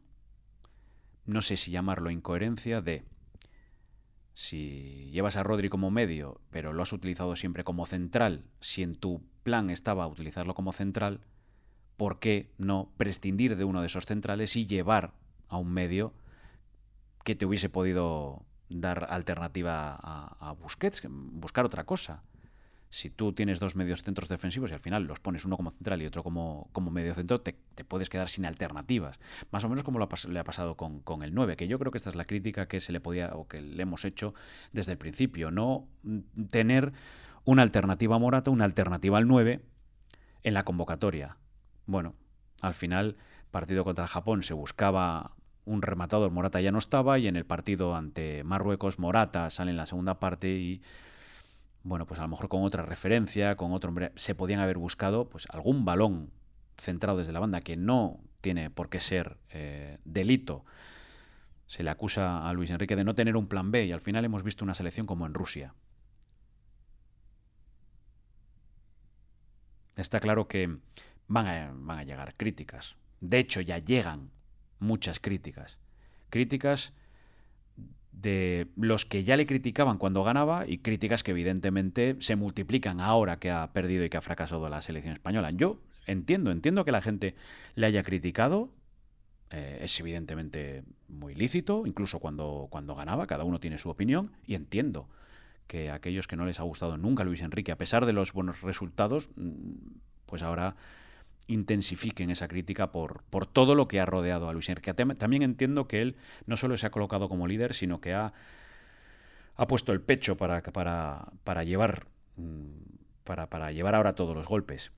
no 1.26 1.42
sé 1.42 1.56
si 1.56 1.72
llamarlo 1.72 2.12
incoherencia, 2.12 2.82
de 2.82 3.06
si 4.34 5.10
llevas 5.14 5.38
a 5.38 5.44
Rodri 5.44 5.70
como 5.70 5.90
medio, 5.90 6.42
pero 6.50 6.74
lo 6.74 6.84
has 6.84 6.92
utilizado 6.92 7.38
siempre 7.38 7.64
como 7.64 7.86
central, 7.86 8.44
si 8.60 8.84
en 8.84 8.96
tu 8.96 9.24
plan 9.44 9.70
estaba 9.70 10.06
utilizarlo 10.06 10.54
como 10.54 10.74
central, 10.74 11.22
¿por 11.96 12.20
qué 12.20 12.52
no 12.58 12.92
prescindir 12.98 13.56
de 13.56 13.64
uno 13.64 13.80
de 13.80 13.88
esos 13.88 14.06
centrales 14.06 14.58
y 14.58 14.66
llevar 14.66 15.14
a 15.50 15.58
un 15.58 15.72
medio 15.72 16.14
que 17.24 17.36
te 17.36 17.46
hubiese 17.46 17.70
podido 17.70 18.46
dar 18.70 19.08
alternativa 19.10 19.98
a, 20.00 20.52
Busquets, 20.54 21.02
buscar 21.10 21.66
otra 21.66 21.84
cosa? 21.84 22.24
si 22.92 23.10
tú 23.10 23.34
tienes 23.34 23.60
dos 23.60 23.76
medios 23.76 24.02
centros 24.02 24.30
defensivos 24.30 24.72
y 24.72 24.74
al 24.74 24.80
final 24.80 25.04
los 25.04 25.20
pones 25.20 25.46
uno 25.46 25.58
como 25.58 25.70
central 25.70 26.02
y 26.02 26.08
otro 26.08 26.24
como, 26.24 26.70
como 26.72 26.90
medio 26.90 27.14
centro, 27.14 27.40
te, 27.40 27.54
puedes 27.88 28.10
quedar 28.10 28.30
sin 28.30 28.46
alternativas. 28.46 29.20
Más 29.52 29.64
o 29.64 29.70
menos 29.70 29.84
como 29.84 30.00
le 30.00 30.40
ha 30.40 30.44
pasado 30.44 30.76
con, 30.76 31.00
con, 31.02 31.22
el 31.22 31.34
9, 31.34 31.56
que 31.56 31.68
yo 31.68 31.78
creo 31.78 31.92
que 31.92 32.00
esta 32.00 32.10
es 32.10 32.16
la 32.16 32.26
crítica 32.26 32.68
que 32.68 32.82
se 32.82 32.92
le 32.92 33.00
podía 33.00 33.30
o 33.36 33.48
que 33.48 33.62
le 33.62 33.84
hemos 33.84 34.06
hecho 34.06 34.34
desde 34.72 34.94
el 34.94 34.98
principio. 34.98 35.52
No 35.52 35.88
tener 36.50 36.94
una 37.46 37.62
alternativa 37.62 38.16
a 38.16 38.20
Morata, 38.20 38.50
una 38.50 38.66
alternativa 38.66 39.18
al 39.20 39.28
9 39.28 39.62
en 40.44 40.54
la 40.54 40.64
convocatoria. 40.64 41.38
Bueno, 41.86 42.16
al 42.62 42.74
final, 42.74 43.18
partido 43.52 43.84
contra 43.84 44.08
Japón 44.08 44.42
se 44.42 44.54
buscaba 44.56 45.36
un 45.66 45.82
rematador, 45.82 46.32
Morata 46.32 46.62
ya 46.62 46.72
no 46.72 46.80
estaba, 46.80 47.20
y 47.20 47.28
en 47.28 47.36
el 47.36 47.46
partido 47.46 47.96
ante 47.96 48.44
Marruecos, 48.44 49.00
Morata 49.00 49.50
sale 49.50 49.72
en 49.72 49.78
la 49.78 49.86
segunda 49.86 50.20
parte 50.20 50.50
y 50.50 50.82
bueno, 51.84 52.06
pues 52.06 52.20
a 52.20 52.24
lo 52.24 52.30
mejor 52.30 52.50
con 52.50 52.64
otra 52.64 52.84
referencia, 52.84 53.56
con 53.56 53.72
otro 53.72 53.90
hombre, 53.90 54.12
se 54.16 54.36
podían 54.36 54.60
haber 54.60 54.78
buscado 54.78 55.30
pues 55.30 55.48
algún 55.50 55.86
balón 55.86 56.32
centrado 56.78 57.18
desde 57.18 57.32
la 57.32 57.40
banda 57.40 57.62
que 57.62 57.78
no 57.78 58.20
tiene 58.42 58.70
por 58.70 58.90
qué 58.90 59.00
ser 59.00 59.38
eh, 59.50 59.98
delito. 60.04 60.66
Se 61.68 61.84
le 61.84 61.90
acusa 61.90 62.48
a 62.48 62.54
Luis 62.54 62.70
Enrique 62.72 62.96
de 62.96 63.04
no 63.04 63.16
tener 63.16 63.38
un 63.38 63.48
plan 63.48 63.72
B 63.72 63.86
y 63.86 63.92
al 63.92 64.02
final 64.02 64.26
hemos 64.26 64.44
visto 64.44 64.66
una 64.66 64.74
selección 64.74 65.06
como 65.06 65.26
en 65.26 65.34
Rusia. 65.34 65.74
Está 69.96 70.20
claro 70.20 70.48
que 70.48 70.78
van 71.28 71.48
a, 71.48 71.72
van 71.74 72.00
a 72.00 72.04
llegar 72.04 72.36
críticas. 72.36 72.96
De 73.22 73.40
hecho, 73.40 73.62
ya 73.62 73.78
llegan 73.78 74.32
muchas 74.80 75.20
críticas. 75.20 75.78
Críticas 76.30 76.94
de 78.12 78.68
los 78.76 79.06
que 79.06 79.24
ya 79.24 79.38
le 79.38 79.46
criticaban 79.46 79.98
cuando 79.98 80.24
ganaba 80.24 80.68
y 80.68 80.80
críticas 80.80 81.24
que 81.24 81.32
evidentemente 81.32 82.18
se 82.20 82.36
multiplican 82.36 83.00
ahora 83.00 83.40
que 83.40 83.52
ha 83.52 83.72
perdido 83.72 84.04
y 84.04 84.10
que 84.10 84.18
ha 84.18 84.22
fracasado 84.22 84.70
la 84.70 84.82
selección 84.82 85.14
española. 85.14 85.52
Yo 85.52 85.80
entiendo, 86.06 86.52
entiendo 86.52 86.86
que 86.86 86.92
la 86.92 87.02
gente 87.02 87.36
le 87.76 87.86
haya 87.86 88.04
criticado, 88.04 88.70
eh, 89.52 89.80
es 89.82 90.00
evidentemente 90.00 90.84
muy 91.08 91.34
lícito, 91.34 91.86
incluso 91.86 92.20
cuando, 92.20 92.68
cuando 92.70 92.96
ganaba, 92.96 93.26
cada 93.28 93.46
uno 93.46 93.60
tiene 93.60 93.78
su 93.78 93.90
opinión, 93.90 94.32
y 94.46 94.56
entiendo 94.56 95.08
que 95.68 95.92
aquellos 95.92 96.28
que 96.28 96.36
no 96.36 96.46
les 96.46 96.60
ha 96.60 96.64
gustado 96.64 96.98
nunca 96.98 97.24
Luis 97.24 97.42
Enrique, 97.42 97.72
a 97.72 97.78
pesar 97.78 98.06
de 98.06 98.14
los 98.14 98.34
buenos 98.34 98.62
resultados, 98.62 99.30
mm, 99.36 99.52
pues 100.26 100.42
ahora 100.42 100.76
intensifiquen 101.50 102.30
esa 102.30 102.48
crítica 102.48 102.92
por, 102.92 103.24
por 103.24 103.48
todo 103.48 103.74
lo 103.74 103.88
que 103.88 104.00
ha 104.00 104.06
rodeado 104.06 104.48
a 104.48 104.54
Luis 104.54 104.70
Enrique. 104.70 104.94
También 104.94 105.42
entiendo 105.42 105.88
que 105.88 106.02
él 106.02 106.16
no 106.46 106.56
solo 106.58 106.78
se 106.78 106.86
ha 106.86 106.92
colocado 106.92 107.28
como 107.28 107.48
líder, 107.48 107.74
sino 107.74 108.00
que 108.00 108.14
ha, 108.14 108.34
ha 109.56 109.68
puesto 109.68 109.92
el 109.92 110.00
pecho 110.00 110.38
para, 110.38 110.62
para, 110.62 111.32
para 111.44 111.64
llevar 111.64 112.06
mm, 112.38 113.00
para, 113.24 113.50
para, 113.50 113.72
llevar 113.72 113.96
ahora 113.96 114.14
todos 114.14 114.36
los 114.36 114.46
golpes. 114.46 114.92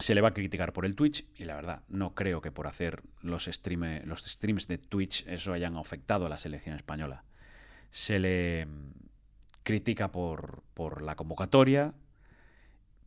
Se 0.00 0.14
le 0.14 0.20
va 0.20 0.28
a 0.28 0.34
criticar 0.34 0.72
por 0.72 0.84
el 0.84 0.94
Twitch 0.94 1.24
y 1.36 1.44
la 1.44 1.54
verdad 1.54 1.82
no 1.88 2.14
creo 2.14 2.40
que 2.40 2.52
por 2.52 2.66
hacer 2.66 3.02
los, 3.20 3.48
los 4.04 4.24
streams 4.24 4.68
de 4.68 4.78
Twitch 4.78 5.26
eso 5.26 5.52
hayan 5.52 5.76
afectado 5.76 6.26
a 6.26 6.28
la 6.28 6.38
selección 6.38 6.74
española. 6.74 7.24
Se 7.90 8.18
le 8.18 8.66
mm, 8.66 8.90
critica 9.62 10.10
por, 10.10 10.62
por 10.74 11.02
la 11.02 11.14
convocatoria, 11.14 11.94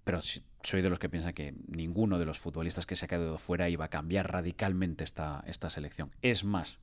pero 0.05 0.21
soy 0.63 0.81
de 0.81 0.89
los 0.89 0.99
que 0.99 1.09
piensan 1.09 1.33
que 1.33 1.53
ninguno 1.67 2.19
de 2.19 2.25
los 2.25 2.39
futbolistas 2.39 2.85
que 2.85 2.95
se 2.95 3.05
ha 3.05 3.07
quedado 3.07 3.37
fuera 3.37 3.69
iba 3.69 3.85
a 3.85 3.89
cambiar 3.89 4.31
radicalmente 4.31 5.03
esta, 5.03 5.43
esta 5.47 5.69
selección. 5.69 6.11
Es 6.21 6.43
más, 6.43 6.79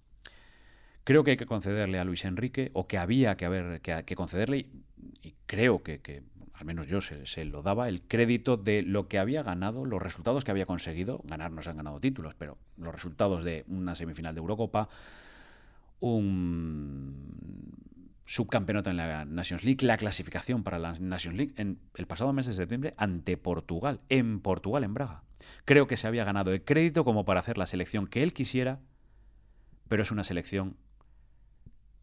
creo 1.08 1.24
que 1.24 1.30
hay 1.30 1.36
que 1.38 1.46
concederle 1.46 1.98
a 1.98 2.04
Luis 2.04 2.26
Enrique, 2.26 2.70
o 2.74 2.86
que 2.86 2.98
había 2.98 3.36
que, 3.38 3.46
haber, 3.46 3.80
que, 3.80 4.14
concederle, 4.14 4.68
y, 5.22 5.34
creo 5.46 5.82
que, 5.82 6.22
al 6.52 6.66
menos 6.66 6.86
yo 6.86 7.00
se, 7.00 7.44
lo 7.46 7.62
daba, 7.62 7.88
el 7.88 8.02
crédito 8.02 8.58
de 8.58 8.82
lo 8.82 9.08
que 9.08 9.18
había 9.18 9.42
ganado, 9.42 9.86
los 9.86 10.02
resultados 10.02 10.44
que 10.44 10.50
había 10.50 10.66
conseguido. 10.66 11.22
Ganar 11.24 11.50
no 11.50 11.62
se 11.62 11.70
han 11.70 11.78
ganado 11.78 11.98
títulos, 11.98 12.34
pero 12.36 12.58
los 12.76 12.92
resultados 12.92 13.42
de 13.42 13.64
una 13.68 13.94
semifinal 13.94 14.34
de 14.34 14.40
Eurocopa, 14.40 14.90
un 16.00 17.72
subcampeonato 18.28 18.90
en 18.90 18.98
la 18.98 19.24
Nations 19.24 19.64
League, 19.64 19.86
la 19.86 19.96
clasificación 19.96 20.62
para 20.62 20.78
la 20.78 20.92
Nations 20.98 21.34
League 21.34 21.54
en 21.56 21.80
el 21.94 22.06
pasado 22.06 22.34
mes 22.34 22.46
de 22.46 22.52
septiembre 22.52 22.92
ante 22.98 23.38
Portugal, 23.38 24.02
en 24.10 24.40
Portugal, 24.40 24.84
en 24.84 24.92
Braga. 24.92 25.22
Creo 25.64 25.86
que 25.86 25.96
se 25.96 26.06
había 26.06 26.24
ganado 26.24 26.52
el 26.52 26.62
crédito 26.62 27.04
como 27.04 27.24
para 27.24 27.40
hacer 27.40 27.56
la 27.56 27.64
selección 27.64 28.06
que 28.06 28.22
él 28.22 28.34
quisiera, 28.34 28.80
pero 29.88 30.02
es 30.02 30.10
una 30.10 30.24
selección 30.24 30.76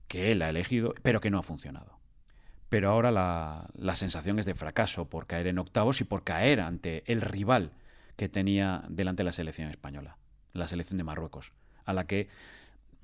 que 0.08 0.32
él 0.32 0.42
ha 0.42 0.50
elegido, 0.50 0.96
pero 1.04 1.22
que 1.22 1.30
no 1.30 1.38
ha 1.38 1.44
funcionado. 1.44 2.00
Pero 2.70 2.90
ahora 2.90 3.12
la, 3.12 3.70
la 3.76 3.96
sensación 3.96 4.40
es 4.40 4.48
de 4.48 4.56
fracaso 4.56 5.08
por 5.08 5.28
caer 5.28 5.46
en 5.46 5.60
octavos 5.60 6.02
y 6.02 6.06
por 6.06 6.24
caer 6.24 6.60
ante 6.60 7.04
el 7.06 7.22
rival 7.22 7.74
que 8.16 8.30
tenía 8.30 8.84
delante 8.90 9.24
la 9.24 9.32
selección 9.32 9.70
española, 9.70 10.18
la 10.54 10.68
selección 10.68 10.98
de 10.98 11.04
Marruecos, 11.04 11.54
a 11.86 11.94
la 11.94 12.08
que 12.08 12.30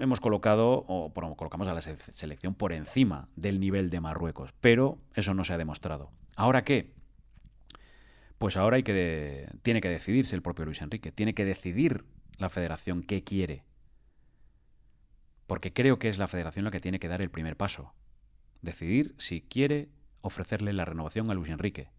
hemos 0.02 0.20
colocado 0.20 0.86
o 0.88 1.14
colocamos 1.36 1.68
a 1.68 1.74
la 1.74 1.82
selección 1.82 2.56
por 2.56 2.74
encima 2.74 3.30
del 3.36 3.60
nivel 3.60 3.90
de 3.90 4.02
Marruecos, 4.02 4.54
pero 4.60 4.98
eso 5.14 5.34
no 5.34 5.46
se 5.46 5.54
ha 5.54 5.58
demostrado. 5.58 6.12
¿Ahora 6.36 6.64
qué? 6.64 6.94
Pues 8.38 8.58
ahora 8.58 8.78
hay 8.78 8.84
que 8.84 9.48
tiene 9.62 9.82
que 9.82 9.90
decidirse 9.90 10.36
el 10.36 10.42
propio 10.42 10.66
Luis 10.66 10.82
Enrique, 10.82 11.12
tiene 11.12 11.36
que 11.36 11.46
decidir 11.46 12.06
la 12.40 12.50
federación 12.50 13.04
qué 13.04 13.24
quiere. 13.24 13.64
Porque 15.46 15.74
creo 15.74 16.00
que 16.00 16.10
es 16.10 16.18
la 16.18 16.28
federación 16.28 16.66
la 16.66 16.72
que 16.72 16.80
tiene 16.80 17.00
que 17.00 17.08
dar 17.08 17.22
el 17.22 17.30
primer 17.30 17.56
paso. 17.56 17.94
Decidir 18.62 19.14
si 19.18 19.42
quiere 19.42 19.90
ofrecerle 20.22 20.74
la 20.74 20.86
renovación 20.86 21.30
a 21.30 21.34
Luis 21.34 21.50
Enrique. 21.50 21.90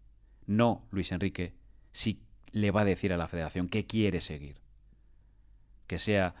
No 0.45 0.85
Luis 0.91 1.11
Enrique 1.11 1.53
si 1.93 2.23
le 2.51 2.71
va 2.71 2.81
a 2.81 2.85
decir 2.85 3.13
a 3.13 3.17
la 3.17 3.27
federación 3.27 3.69
qué 3.69 3.85
quiere 3.85 4.19
seguir. 4.21 4.59
Que 5.87 5.99
sea 5.99 6.35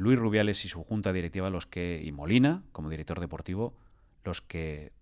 Luis 0.00 0.18
Rubiales 0.18 0.64
y 0.64 0.68
su 0.68 0.82
junta 0.82 1.12
directiva 1.12 1.50
los 1.50 1.66
que, 1.66 2.00
y 2.02 2.10
Molina, 2.10 2.62
como 2.72 2.88
director 2.88 3.20
deportivo, 3.20 3.76
los 4.24 4.40
que 4.40 4.92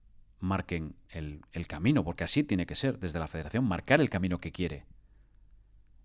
marquen 0.41 0.97
el, 1.11 1.41
camino, 1.69 2.03
porque 2.03 2.25
así 2.25 2.43
tiene 2.43 2.67
que 2.67 2.75
ser, 2.75 2.99
desde 2.99 3.21
la 3.21 3.29
federación, 3.29 3.65
marcar 3.65 4.01
el 4.01 4.11
camino 4.11 4.41
que 4.41 4.51
quiere. 4.51 4.87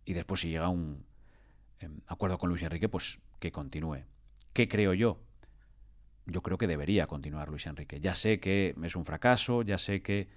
Y 0.05 0.13
después 0.13 0.41
si 0.41 0.49
llega 0.49 0.69
un 0.69 1.05
em, 1.79 2.01
acuerdo 2.05 2.37
con 2.37 2.49
Luis 2.49 2.61
Enrique, 2.61 2.87
pues 2.87 3.19
que 3.39 3.51
continúe. 3.51 4.03
¿Qué 4.53 4.67
creo 4.67 4.93
yo? 4.93 5.19
Yo 6.27 6.43
creo 6.43 6.59
que 6.59 6.67
debería 6.67 7.07
continuar 7.07 7.49
Luis 7.49 7.65
Enrique. 7.65 7.99
Ya 7.99 8.13
sé 8.13 8.39
que 8.39 8.75
es 8.83 8.95
un 8.95 9.05
fracaso, 9.05 9.63
ya 9.63 9.79
sé 9.79 10.03
que... 10.03 10.29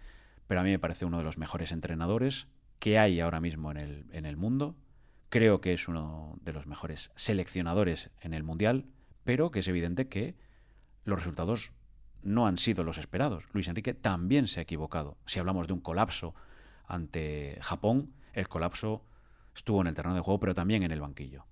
Pero 0.47 0.61
a 0.61 0.65
mí 0.65 0.71
me 0.71 0.79
parece 0.79 1.05
uno 1.05 1.19
de 1.19 1.25
los 1.25 1.37
mejores 1.37 1.73
entrenadores 1.73 2.49
que 2.79 2.99
hay 2.99 3.21
ahora 3.21 3.41
mismo 3.41 3.71
en 3.71 3.77
el, 3.77 4.07
en 4.13 4.25
el 4.25 4.39
mundo. 4.39 4.77
Creo 5.29 5.61
que 5.61 5.73
es 5.73 5.89
uno 5.89 6.39
de 6.41 6.53
los 6.53 6.67
mejores 6.67 7.11
seleccionadores 7.17 8.11
en 8.21 8.33
el 8.33 8.45
Mundial, 8.45 8.87
pero 9.25 9.51
que 9.51 9.61
es 9.61 9.69
evidente 9.69 10.09
que 10.09 10.37
los 11.05 11.19
resultados 11.19 11.73
no 12.23 12.47
han 12.47 12.59
sido 12.59 12.85
los 12.85 12.99
esperados. 12.99 13.45
Luis 13.53 13.69
Enrique 13.69 13.95
también 13.95 14.47
se 14.47 14.61
ha 14.61 14.63
equivocado. 14.63 15.17
Si 15.27 15.39
hablamos 15.39 15.67
de 15.67 15.73
un 15.73 15.81
colapso 15.81 16.35
ante 16.87 17.59
Japón, 17.61 18.13
el 18.33 18.49
colapso 18.49 19.05
estuvo 19.55 19.81
en 19.81 19.89
el 19.89 19.95
terreno 19.95 20.15
de 20.15 20.21
juego, 20.21 20.41
pero 20.41 20.55
también 20.55 20.83
en 20.83 20.91
el 20.91 21.01
banquillo. 21.01 21.47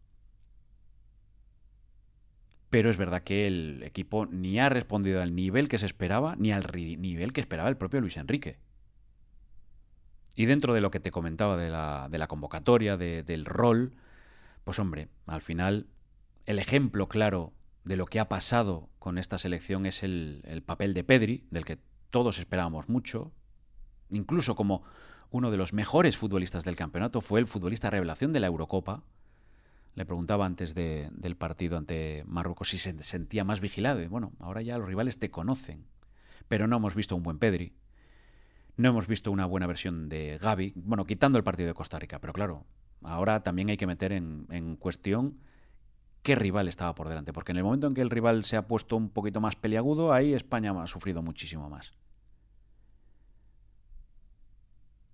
Pero 2.71 2.90
es 2.90 2.97
verdad 2.97 3.23
que 3.23 3.47
el 3.47 3.83
equipo 3.85 4.26
ni 4.26 4.59
ha 4.59 4.69
respondido 4.69 5.23
al 5.23 5.35
nivel 5.35 5.69
que 5.69 5.78
se 5.78 5.87
esperaba, 5.87 6.35
ni 6.37 6.52
al 6.52 6.66
nivel 6.73 7.33
que 7.33 7.40
esperaba 7.40 7.69
el 7.69 7.76
propio 7.76 8.00
Luis 8.00 8.16
Enrique. 8.16 8.59
Y 10.35 10.47
dentro 10.47 10.75
de 10.75 10.81
lo 10.81 10.91
que 10.91 11.00
te 11.00 11.11
comentaba 11.11 11.57
de 11.57 11.71
la, 11.71 12.09
de 12.11 12.19
la 12.19 12.26
convocatoria, 12.26 12.97
del 12.97 13.45
rol, 13.45 13.95
pues 14.64 14.79
hombre, 14.79 15.09
al 15.26 15.43
final 15.43 15.87
el 16.47 16.59
ejemplo 16.59 17.09
claro 17.09 17.53
de 17.85 17.97
lo 17.97 18.07
que 18.07 18.21
ha 18.21 18.29
pasado 18.29 18.88
con 18.99 19.19
esta 19.19 19.38
selección 19.38 19.87
es 19.87 20.03
el, 20.03 20.43
el 20.45 20.62
papel 20.62 20.95
de 20.95 21.05
Pedri, 21.05 21.47
del 21.50 21.64
que 21.64 21.79
todos 22.11 22.38
esperábamos 22.38 22.88
mucho, 22.88 23.33
incluso 24.11 24.57
como 24.57 24.83
uno 25.31 25.50
de 25.50 25.57
los 25.57 25.73
mejores 25.73 26.17
futbolistas 26.17 26.64
del 26.64 26.76
campeonato, 26.76 27.21
fue 27.21 27.41
el 27.41 27.47
futbolista 27.47 27.91
revelación 27.91 28.33
de 28.33 28.41
la 28.41 28.47
Eurocopa. 28.47 29.03
Le 29.95 30.07
preguntaba 30.07 30.47
antes 30.47 30.75
del 30.75 31.37
partido 31.37 31.76
ante 31.76 32.25
Marruecos 32.26 32.69
si 32.69 32.79
se 32.79 33.00
sentía 33.03 33.45
más 33.45 33.61
vigilado. 33.61 34.09
Bueno, 34.09 34.33
ahora 34.38 34.62
ya 34.62 34.79
los 34.79 34.87
rivales 34.87 35.19
te 35.19 35.31
conocen, 35.31 35.87
pero 36.49 36.67
no 36.67 36.76
hemos 36.76 36.95
visto 36.95 37.17
un 37.17 37.23
buen 37.23 37.38
Pedri. 37.38 37.75
No 38.76 38.88
hemos 38.88 39.07
visto 39.07 39.31
una 39.31 39.47
buena 39.47 39.66
versión 39.66 40.09
de 40.09 40.38
Gaby, 40.40 40.73
bueno, 40.76 41.07
quitando 41.07 41.38
el 41.38 41.45
partido 41.45 41.69
de 41.69 41.75
Costa 41.75 41.99
Rica, 41.99 42.21
pero 42.21 42.33
claro, 42.33 42.66
ahora 43.02 43.43
también 43.43 43.69
hay 43.71 43.76
que 43.76 43.87
meter 43.87 44.12
en, 44.12 44.76
cuestión 44.76 45.38
qué 46.23 46.35
rival 46.35 46.66
estaba 46.69 46.95
por 46.95 47.09
delante, 47.09 47.33
porque 47.33 47.52
en 47.52 47.59
el 47.59 47.64
momento 47.64 47.87
en 47.87 47.95
que 47.95 48.00
el 48.00 48.11
rival 48.11 48.45
se 48.45 48.57
ha 48.57 48.66
puesto 48.66 48.97
un 48.97 49.11
poquito 49.11 49.40
más 49.40 49.54
peliagudo, 49.54 50.12
ahí 50.12 50.33
España 50.35 50.73
ha 50.83 50.87
sufrido 50.87 51.23
muchísimo 51.23 51.71
más. 51.71 51.93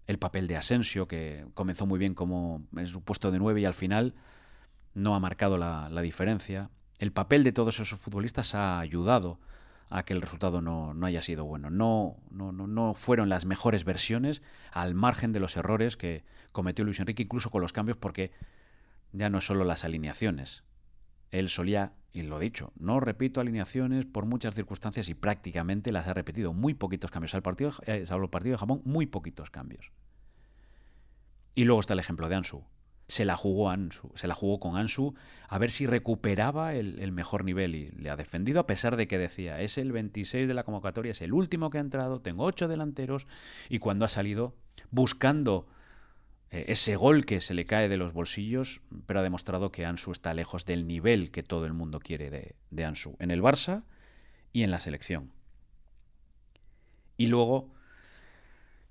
El 0.06 0.18
papel 0.18 0.46
de 0.46 0.56
Asensio, 0.56 1.06
que 1.06 1.46
comenzó 1.54 1.86
muy 1.86 1.98
bien 1.98 2.14
como 2.14 2.66
en 2.76 2.86
su 2.86 3.02
puesto 3.02 3.30
de 3.30 3.38
nueve 3.38 3.60
y 3.60 3.64
al 3.64 3.74
final 3.74 4.14
no 4.94 5.14
ha 5.14 5.20
marcado 5.20 5.58
la, 5.58 5.88
diferencia. 6.02 6.70
El 6.98 7.12
papel 7.12 7.44
de 7.44 7.52
todos 7.52 7.78
esos 7.78 8.00
futbolistas 8.00 8.54
ha 8.54 8.80
ayudado 8.80 9.38
a 9.90 10.04
que 10.04 10.14
el 10.14 10.22
resultado 10.22 10.62
no, 10.62 10.94
haya 11.04 11.20
sido 11.20 11.44
bueno. 11.44 11.68
No, 11.68 12.16
no, 12.30 12.52
no, 12.52 12.66
no, 12.66 12.94
fueron 12.94 13.28
las 13.28 13.44
mejores 13.44 13.84
versiones 13.84 14.40
al 14.72 14.94
margen 14.94 15.32
de 15.32 15.40
los 15.40 15.56
errores 15.56 15.96
que 15.96 16.24
cometió 16.52 16.84
Luis 16.84 17.00
Enrique, 17.00 17.24
incluso 17.24 17.50
con 17.50 17.60
los 17.60 17.72
cambios, 17.72 17.98
porque 17.98 18.30
ya 19.12 19.28
no 19.28 19.40
solo 19.40 19.64
las 19.64 19.84
alineaciones, 19.84 20.62
él 21.32 21.48
solía, 21.48 21.92
y 22.12 22.22
lo 22.22 22.38
dicho, 22.38 22.72
no 22.76 23.00
repito 23.00 23.40
alineaciones 23.40 24.06
por 24.06 24.26
muchas 24.26 24.54
circunstancias 24.54 25.08
y 25.08 25.14
prácticamente 25.14 25.92
las 25.92 26.06
ha 26.06 26.14
repetido. 26.14 26.52
Muy 26.52 26.74
poquitos 26.74 27.10
cambios. 27.10 27.34
Al 27.34 27.42
partido, 27.42 27.72
eh, 27.86 28.04
salvo 28.06 28.24
el 28.24 28.30
partido 28.30 28.54
de 28.54 28.58
Japón, 28.58 28.82
muy 28.84 29.06
poquitos 29.06 29.50
cambios. 29.50 29.92
Y 31.54 31.64
luego 31.64 31.80
está 31.80 31.94
el 31.94 32.00
ejemplo 32.00 32.28
de 32.28 32.36
Ansu. 32.36 32.64
Se 33.10 33.24
la 33.24 33.36
jugó 33.36 33.72
se 34.14 34.28
la 34.28 34.34
jugó 34.34 34.60
con 34.60 34.76
Ansu 34.76 35.14
a 35.48 35.58
ver 35.58 35.70
si 35.70 35.86
recuperaba 35.86 36.74
el, 36.74 36.98
el, 37.00 37.12
mejor 37.12 37.44
nivel 37.44 37.74
y 37.74 37.90
le 37.90 38.08
ha 38.08 38.16
defendido 38.16 38.60
a 38.60 38.66
pesar 38.66 38.96
de 38.96 39.08
que 39.08 39.18
decía, 39.18 39.60
es 39.60 39.78
el 39.78 39.92
26 39.92 40.46
de 40.48 40.54
la 40.54 40.64
convocatoria, 40.64 41.12
es 41.12 41.20
el 41.20 41.32
último 41.32 41.70
que 41.70 41.78
ha 41.78 41.80
entrado, 41.80 42.20
tengo 42.20 42.44
ocho 42.44 42.68
delanteros 42.68 43.26
y 43.68 43.80
cuando 43.80 44.04
ha 44.04 44.08
salido 44.08 44.54
buscando 44.90 45.66
eh, 46.50 46.64
ese 46.68 46.96
gol 46.96 47.24
que 47.24 47.40
se 47.40 47.54
le 47.54 47.64
cae 47.64 47.88
de 47.88 47.96
los 47.96 48.12
bolsillos, 48.12 48.80
pero 49.06 49.20
ha 49.20 49.22
demostrado 49.22 49.70
que 49.70 49.86
Ansu 49.86 50.12
está 50.12 50.34
lejos 50.34 50.64
del 50.64 50.86
nivel 50.86 51.30
que 51.30 51.42
todo 51.42 51.66
el 51.66 51.72
mundo 51.72 52.00
quiere 52.00 52.30
de, 52.30 52.56
de 52.70 52.84
Ansu, 52.84 53.16
en 53.18 53.30
el 53.30 53.42
Barça 53.42 53.84
y 54.52 54.64
en 54.64 54.70
la 54.70 54.80
selección. 54.80 55.32
Y 57.16 57.26
luego, 57.26 57.72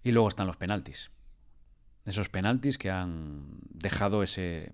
y 0.04 0.12
luego 0.12 0.30
están 0.30 0.48
los 0.48 0.58
penaltis. 0.58 1.12
Esos 2.10 2.28
penaltis 2.28 2.80
que 2.80 2.90
han 2.90 3.60
dejado 3.70 4.24
ese 4.24 4.72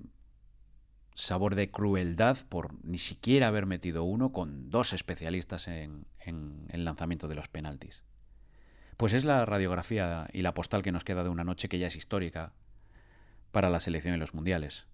sabor 1.15 1.55
de 1.55 1.69
crueldad 1.69 2.37
por 2.47 2.81
ni 2.85 2.97
siquiera 2.97 3.47
haber 3.47 3.65
metido 3.65 4.05
uno 4.05 4.31
con 4.31 4.69
dos 4.69 4.93
especialistas 4.93 5.67
en, 5.67 6.05
el 6.69 6.85
lanzamiento 6.85 7.27
de 7.27 7.35
los 7.35 7.49
penaltis. 7.49 8.03
Pues 8.95 9.11
es 9.11 9.25
la 9.25 9.43
radiografía 9.43 10.29
y 10.31 10.43
la 10.43 10.53
postal 10.53 10.81
que 10.81 10.93
nos 10.93 11.03
queda 11.03 11.25
de 11.25 11.29
una 11.29 11.43
noche 11.43 11.67
que 11.67 11.77
ya 11.77 11.87
es 11.87 11.97
histórica 11.97 12.53
para 13.51 13.69
la 13.69 13.81
selección 13.81 14.13
en 14.13 14.21
los 14.21 14.33
mundiales. 14.33 14.85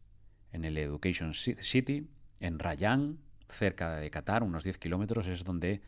En 0.51 0.65
el 0.65 0.79
Education 0.79 1.35
City, 1.35 2.09
en 2.39 2.57
Rayán, 2.57 3.19
cerca 3.49 3.97
de 3.97 4.09
Qatar, 4.09 4.41
unos 4.41 4.63
10 4.63 4.79
kilómetros, 4.79 5.27
es 5.27 5.43
donde 5.43 5.83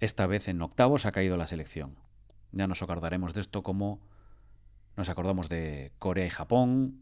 esta 0.00 0.26
vez 0.26 0.48
en 0.48 0.62
octavos 0.62 1.04
ha 1.04 1.12
caído 1.12 1.36
la 1.36 1.46
selección. 1.46 1.98
Ya 2.52 2.66
nos 2.66 2.80
acordaremos 2.80 3.34
de 3.34 3.42
esto 3.42 3.62
como 3.62 4.00
nos 4.96 5.08
acordamos 5.10 5.48
de 5.48 5.92
Corea 5.98 6.26
y 6.26 6.30
Japón, 6.30 7.00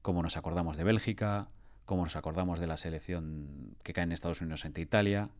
como 0.00 0.22
nos 0.22 0.36
acordamos 0.36 0.76
de 0.76 0.84
Bélgica, 0.84 1.48
como 1.84 2.04
nos 2.04 2.16
acordamos 2.16 2.60
de 2.60 2.68
la 2.68 2.76
selección 2.76 3.76
que 3.82 3.92
cae 3.92 4.04
en 4.04 4.12
Estados 4.12 4.40
Unidos 4.40 4.64
ante 4.64 4.80
Italia, 4.80 5.30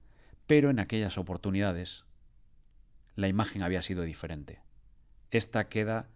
pero 0.47 0.71
en 0.71 0.81
aquellas 0.81 1.17
oportunidades 1.17 2.05
la 3.15 3.29
imagen 3.29 3.63
había 3.63 3.83
sido 3.83 4.03
diferente. 4.03 4.61
Esta 5.31 5.69
queda 5.69 6.09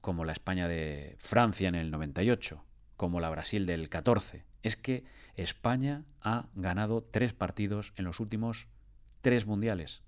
como 0.00 0.24
la 0.24 0.32
España 0.32 0.68
de 0.68 1.16
Francia 1.18 1.68
en 1.68 1.76
el 1.76 1.90
98, 1.90 2.64
como 2.96 3.20
la 3.20 3.30
Brasil 3.30 3.66
del 3.66 3.88
14. 3.88 4.44
Es 4.62 4.76
que 4.76 5.04
España 5.36 6.04
ha 6.20 6.48
ganado 6.54 7.02
tres 7.02 7.32
partidos 7.32 7.92
en 7.96 8.04
los 8.04 8.20
últimos 8.20 8.68
tres 9.20 9.46
mundiales. 9.46 10.02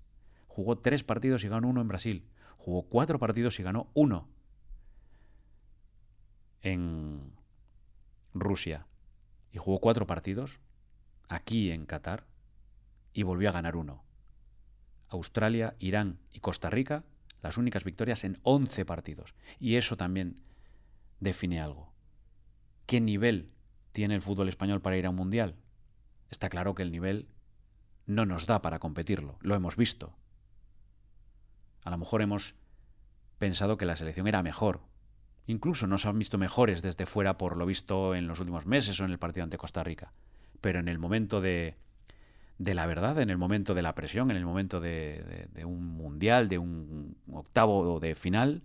Jugó 0.47 0.77
tres 0.77 1.03
partidos 1.03 1.43
y 1.43 1.47
ganó 1.47 1.69
uno 1.69 1.81
en 1.81 1.87
Brasil. 1.87 2.27
Jugó 2.57 2.83
cuatro 2.83 3.17
partidos 3.19 3.59
y 3.59 3.63
ganó 3.63 3.89
uno 3.93 4.27
en 6.61 7.33
Rusia. 8.33 8.87
Y 9.51 9.57
jugó 9.57 9.79
cuatro 9.79 10.07
partidos 10.07 10.59
aquí 11.29 11.71
en 11.71 11.85
Qatar 11.85 12.25
y 13.13 13.23
volvió 13.23 13.49
a 13.49 13.53
ganar 13.53 13.75
uno. 13.75 14.03
Australia, 15.09 15.75
Irán 15.79 16.19
y 16.31 16.39
Costa 16.39 16.69
Rica 16.69 17.03
las 17.41 17.57
únicas 17.57 17.83
victorias 17.83 18.23
en 18.23 18.37
11 18.43 18.85
partidos. 18.85 19.33
Y 19.59 19.75
eso 19.75 19.95
también 19.97 20.41
define 21.19 21.61
algo. 21.61 21.93
¿Qué 22.85 23.01
nivel 23.01 23.51
tiene 23.91 24.15
el 24.15 24.21
fútbol 24.21 24.49
español 24.49 24.81
para 24.81 24.97
ir 24.97 25.05
a 25.05 25.09
un 25.09 25.15
mundial? 25.15 25.55
Está 26.29 26.49
claro 26.49 26.75
que 26.75 26.83
el 26.83 26.91
nivel 26.91 27.29
no 28.05 28.25
nos 28.25 28.47
da 28.47 28.61
para 28.61 28.79
competirlo, 28.79 29.37
lo 29.41 29.55
hemos 29.55 29.75
visto. 29.75 30.15
A 31.83 31.89
lo 31.89 31.97
mejor 31.97 32.21
hemos 32.21 32.55
pensado 33.37 33.77
que 33.77 33.85
la 33.85 33.95
selección 33.95 34.27
era 34.27 34.43
mejor. 34.43 34.81
Incluso 35.47 35.87
nos 35.87 36.05
han 36.05 36.19
visto 36.19 36.37
mejores 36.37 36.81
desde 36.81 37.05
fuera 37.05 37.37
por 37.37 37.55
lo 37.55 37.65
visto 37.65 38.13
en 38.13 38.27
los 38.27 38.39
últimos 38.41 38.65
meses 38.65 38.99
o 38.99 39.05
en 39.05 39.11
el 39.11 39.17
partido 39.17 39.45
ante 39.45 39.57
Costa 39.57 39.83
Rica. 39.83 40.11
Pero 40.59 40.79
en 40.79 40.89
el 40.89 40.99
momento 40.99 41.39
de 41.39 41.75
la 42.59 42.85
verdad 42.85 43.19
en 43.19 43.29
el 43.29 43.37
momento 43.37 43.73
de 43.73 43.81
la 43.81 43.95
presión, 43.95 44.29
en 44.29 44.37
el 44.37 44.45
momento 44.45 44.81
de, 44.81 45.47
un 45.63 45.85
mundial, 45.85 46.49
de 46.49 46.57
un 46.57 47.15
octavo 47.31 47.99
de 47.99 48.15
final, 48.15 48.61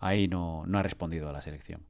ahí 0.00 0.28
no, 0.28 0.66
no, 0.66 0.78
ha 0.78 0.82
respondido 0.82 1.28
a 1.30 1.32
la 1.32 1.40
selección. 1.40 1.82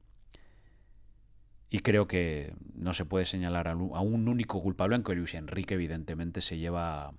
Y 1.69 1.79
creo 1.79 2.07
que 2.07 2.55
no 2.73 2.93
se 2.93 3.05
puede 3.05 3.25
señalar 3.25 3.67
a 3.67 3.75
un 3.75 4.27
único 4.27 4.61
culpable, 4.61 4.95
aunque 4.95 5.15
Luis 5.15 5.33
Enrique 5.35 5.75
evidentemente 5.75 6.41
se 6.41 6.57
lleva 6.57 7.13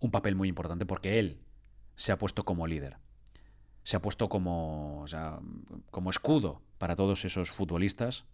un 0.00 0.10
papel 0.10 0.34
muy 0.36 0.48
importante 0.48 0.86
porque 0.86 1.18
él 1.18 1.38
se 1.96 2.12
ha 2.12 2.18
puesto 2.18 2.44
como 2.44 2.66
líder. 2.66 2.98
Se 3.88 3.96
ha 3.96 4.02
puesto 4.02 4.28
como, 4.28 5.06
como 5.90 6.10
escudo 6.10 6.60
para 6.76 6.94
todos 6.94 7.24
esos 7.24 7.50
futbolistas, 7.50 8.26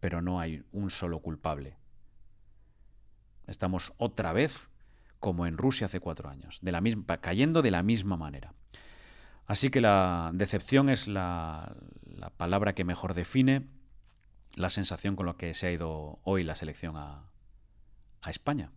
pero 0.00 0.20
no 0.20 0.38
hay 0.38 0.64
un 0.70 0.90
solo 0.90 1.20
culpable. 1.20 1.78
Estamos 3.46 3.94
otra 3.96 4.34
vez 4.34 4.68
como 5.18 5.46
en 5.46 5.56
Rusia 5.56 5.86
hace 5.86 5.98
cuatro 5.98 6.28
años, 6.28 6.58
de 6.60 6.72
la 6.72 6.82
misma, 6.82 7.22
cayendo 7.22 7.62
de 7.62 7.70
la 7.70 7.82
misma 7.82 8.18
manera. 8.18 8.52
Así 9.46 9.70
que 9.70 9.80
la 9.80 10.30
decepción 10.34 10.90
es 10.90 11.08
la, 11.08 11.74
palabra 12.36 12.74
que 12.74 12.84
mejor 12.84 13.14
define 13.14 13.66
la 14.56 14.68
sensación 14.68 15.16
con 15.16 15.24
la 15.24 15.38
que 15.38 15.54
se 15.54 15.68
ha 15.68 15.72
ido 15.72 16.18
hoy 16.22 16.44
la 16.44 16.54
selección 16.54 16.98
a, 16.98 17.30
España. 18.26 18.72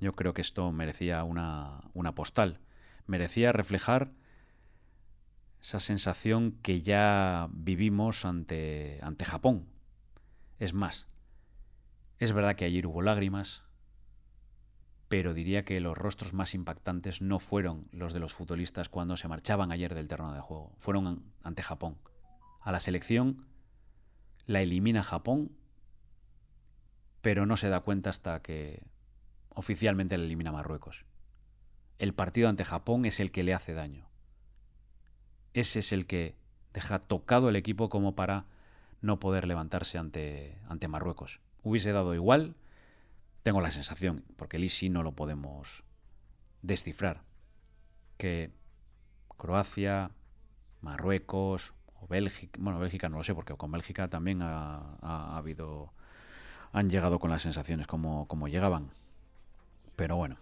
Yo 0.00 0.14
creo 0.14 0.32
que 0.32 0.40
esto 0.40 0.72
merecía 0.72 1.24
una, 1.24 1.82
una 1.92 2.14
postal, 2.14 2.58
merecía 3.06 3.52
reflejar 3.52 4.12
esa 5.60 5.80
sensación 5.80 6.52
que 6.62 6.82
ya 6.82 7.48
vivimos 7.52 8.24
ante, 8.24 8.98
ante 9.02 9.24
Japón. 9.24 9.66
Es 10.58 10.72
más, 10.72 11.06
es 12.18 12.32
verdad 12.32 12.56
que 12.56 12.64
ayer 12.64 12.86
hubo 12.86 13.02
lágrimas, 13.02 13.62
pero 15.08 15.34
diría 15.34 15.64
que 15.64 15.80
los 15.80 15.96
rostros 15.96 16.34
más 16.34 16.54
impactantes 16.54 17.22
no 17.22 17.38
fueron 17.38 17.88
los 17.92 18.12
de 18.12 18.20
los 18.20 18.34
futbolistas 18.34 18.88
cuando 18.88 19.16
se 19.16 19.28
marchaban 19.28 19.72
ayer 19.72 19.94
del 19.94 20.08
terreno 20.08 20.34
de 20.34 20.40
juego, 20.40 20.72
fueron 20.78 21.32
ante 21.42 21.62
Japón. 21.62 21.98
A 22.60 22.72
la 22.72 22.80
selección 22.80 23.46
la 24.46 24.62
elimina 24.62 25.02
Japón, 25.02 25.52
pero 27.20 27.46
no 27.46 27.56
se 27.56 27.68
da 27.68 27.80
cuenta 27.80 28.10
hasta 28.10 28.42
que 28.42 28.82
oficialmente 29.50 30.18
la 30.18 30.24
elimina 30.24 30.52
Marruecos. 30.52 31.04
El 31.98 32.14
partido 32.14 32.48
ante 32.48 32.64
Japón 32.64 33.04
es 33.04 33.20
el 33.20 33.30
que 33.30 33.42
le 33.42 33.54
hace 33.54 33.74
daño. 33.74 34.07
Ese 35.54 35.80
es 35.80 35.92
el 35.92 36.06
que 36.06 36.34
deja 36.72 36.98
tocado 36.98 37.48
el 37.48 37.56
equipo 37.56 37.88
como 37.88 38.14
para 38.14 38.46
no 39.00 39.20
poder 39.20 39.46
levantarse 39.46 39.98
ante, 39.98 40.58
ante 40.68 40.88
Marruecos. 40.88 41.40
Hubiese 41.62 41.92
dado 41.92 42.14
igual 42.14 42.56
tengo 43.48 43.62
la 43.62 43.70
sensación, 43.70 44.24
porque 44.36 44.58
el 44.58 44.64
ISI 44.64 44.90
no 44.90 45.02
lo 45.02 45.12
podemos 45.12 45.82
descifrar, 46.60 47.22
que 48.18 48.52
Croacia, 49.38 50.10
Marruecos, 50.82 51.72
o 51.98 52.06
Bélgica, 52.08 52.58
bueno, 52.62 52.78
Bélgica 52.78 53.08
no 53.08 53.16
lo 53.16 53.24
sé, 53.24 53.34
porque 53.34 53.54
con 53.56 53.70
Bélgica 53.72 54.08
también 54.08 54.42
ha, 54.42 54.98
habido, 55.34 55.94
han 56.72 56.90
llegado 56.90 57.18
con 57.18 57.30
las 57.30 57.40
sensaciones 57.40 57.86
como, 57.86 58.28
como 58.28 58.48
llegaban. 58.48 58.90
Pero 59.96 60.16
bueno, 60.16 60.36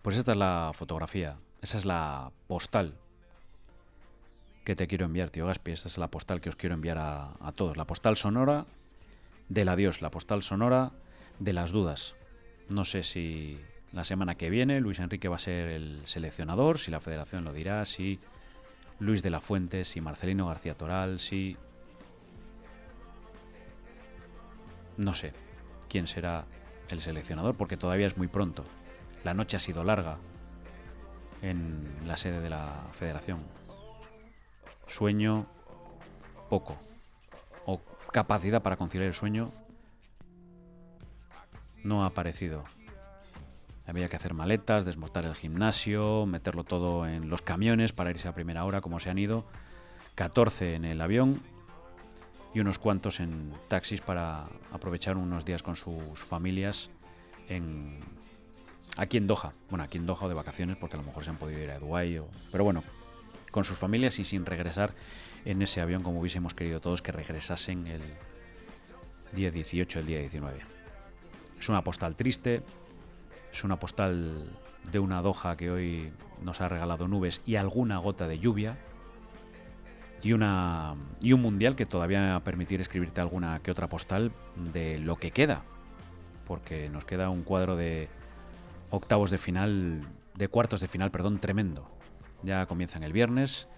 pues 0.00 0.16
esta 0.16 0.32
es 0.32 0.38
la 0.38 0.70
fotografía, 0.72 1.36
esa 1.60 1.76
es 1.76 1.84
la 1.84 2.32
postal 2.46 2.98
que 4.64 4.74
te 4.74 4.86
quiero 4.86 5.04
enviar, 5.04 5.30
tío 5.30 5.46
Gaspi. 5.46 5.72
Esta 5.72 5.88
es 5.88 5.98
la 5.98 6.10
postal 6.10 6.40
que 6.40 6.48
os 6.48 6.56
quiero 6.56 6.74
enviar 6.74 6.98
a, 6.98 7.34
a 7.40 7.52
todos. 7.52 7.76
La 7.76 7.86
postal 7.86 8.16
sonora 8.16 8.66
del 9.48 9.68
adiós, 9.68 10.00
la 10.02 10.10
postal 10.10 10.42
sonora 10.42 10.92
de 11.38 11.52
las 11.52 11.70
dudas. 11.70 12.14
No 12.68 12.84
sé 12.84 13.02
si 13.02 13.60
la 13.92 14.04
semana 14.04 14.36
que 14.36 14.50
viene 14.50 14.80
Luis 14.80 14.98
Enrique 14.98 15.28
va 15.28 15.36
a 15.36 15.38
ser 15.38 15.68
el 15.68 16.00
seleccionador, 16.04 16.78
si 16.78 16.90
la 16.90 17.00
federación 17.00 17.44
lo 17.44 17.52
dirá, 17.52 17.84
si 17.84 18.18
Luis 18.98 19.22
de 19.22 19.30
la 19.30 19.40
Fuente, 19.40 19.84
si 19.84 20.00
Marcelino 20.00 20.46
García 20.46 20.74
Toral, 20.74 21.20
si... 21.20 21.56
No 24.96 25.14
sé 25.14 25.32
quién 25.88 26.06
será 26.06 26.46
el 26.88 27.00
seleccionador 27.00 27.56
porque 27.56 27.76
todavía 27.76 28.06
es 28.06 28.16
muy 28.16 28.28
pronto. 28.28 28.64
La 29.24 29.34
noche 29.34 29.56
ha 29.56 29.60
sido 29.60 29.84
larga 29.84 30.18
en 31.42 31.86
la 32.06 32.16
sede 32.16 32.40
de 32.40 32.50
la 32.50 32.88
federación. 32.92 33.40
Sueño 34.86 35.46
poco. 36.48 36.76
O 37.66 37.80
capacidad 38.12 38.62
para 38.62 38.76
conciliar 38.76 39.08
el 39.08 39.14
sueño 39.14 39.52
no 41.82 42.02
ha 42.02 42.06
aparecido. 42.06 42.64
Había 43.86 44.08
que 44.08 44.16
hacer 44.16 44.32
maletas, 44.32 44.86
desmontar 44.86 45.26
el 45.26 45.34
gimnasio, 45.34 46.24
meterlo 46.26 46.64
todo 46.64 47.06
en 47.06 47.28
los 47.28 47.42
camiones 47.42 47.92
para 47.92 48.10
irse 48.10 48.28
a 48.28 48.34
primera 48.34 48.64
hora, 48.64 48.80
como 48.80 48.98
se 48.98 49.10
han 49.10 49.18
ido. 49.18 49.44
14 50.14 50.76
en 50.76 50.84
el 50.84 51.00
avión 51.00 51.40
y 52.54 52.60
unos 52.60 52.78
cuantos 52.78 53.20
en 53.20 53.52
taxis 53.68 54.00
para 54.00 54.46
aprovechar 54.72 55.16
unos 55.16 55.44
días 55.44 55.62
con 55.62 55.76
sus 55.76 56.20
familias 56.20 56.88
en, 57.48 57.98
aquí 58.96 59.16
en 59.16 59.26
Doha. 59.26 59.52
Bueno, 59.68 59.84
aquí 59.84 59.98
en 59.98 60.06
Doha 60.06 60.22
o 60.22 60.28
de 60.28 60.34
vacaciones, 60.34 60.76
porque 60.76 60.96
a 60.96 61.00
lo 61.00 61.04
mejor 61.04 61.24
se 61.24 61.30
han 61.30 61.36
podido 61.36 61.60
ir 61.60 61.70
a 61.70 61.78
Dubái. 61.78 62.18
O, 62.18 62.28
pero 62.52 62.64
bueno, 62.64 62.84
con 63.54 63.62
sus 63.62 63.78
familias 63.78 64.18
y 64.18 64.24
sin 64.24 64.44
regresar 64.44 64.94
en 65.44 65.62
ese 65.62 65.80
avión 65.80 66.02
como 66.02 66.18
hubiésemos 66.18 66.54
querido 66.54 66.80
todos 66.80 67.02
que 67.02 67.12
regresasen 67.12 67.86
el 67.86 68.02
día 69.30 69.52
18, 69.52 70.00
el 70.00 70.06
día 70.06 70.18
19. 70.18 70.58
Es 71.60 71.68
una 71.68 71.84
postal 71.84 72.16
triste, 72.16 72.64
es 73.52 73.62
una 73.62 73.78
postal 73.78 74.44
de 74.90 74.98
una 74.98 75.22
doja 75.22 75.56
que 75.56 75.70
hoy 75.70 76.12
nos 76.42 76.60
ha 76.60 76.68
regalado 76.68 77.06
nubes 77.06 77.42
y 77.46 77.54
alguna 77.54 77.98
gota 77.98 78.26
de 78.26 78.40
lluvia. 78.40 78.76
Y, 80.20 80.32
una, 80.32 80.96
y 81.20 81.32
un 81.32 81.40
mundial 81.40 81.76
que 81.76 81.86
todavía 81.86 82.22
va 82.22 82.34
a 82.34 82.42
permitir 82.42 82.80
escribirte 82.80 83.20
alguna 83.20 83.60
que 83.60 83.70
otra 83.70 83.88
postal 83.88 84.32
de 84.56 84.98
lo 84.98 85.14
que 85.14 85.30
queda. 85.30 85.62
Porque 86.44 86.88
nos 86.88 87.04
queda 87.04 87.30
un 87.30 87.44
cuadro 87.44 87.76
de 87.76 88.08
octavos 88.90 89.30
de 89.30 89.38
final, 89.38 90.00
de 90.34 90.48
cuartos 90.48 90.80
de 90.80 90.88
final, 90.88 91.12
perdón, 91.12 91.38
tremendo. 91.38 91.93
Ya 92.44 92.66
comienzan 92.66 93.02
el 93.04 93.12
viernes 93.12 93.68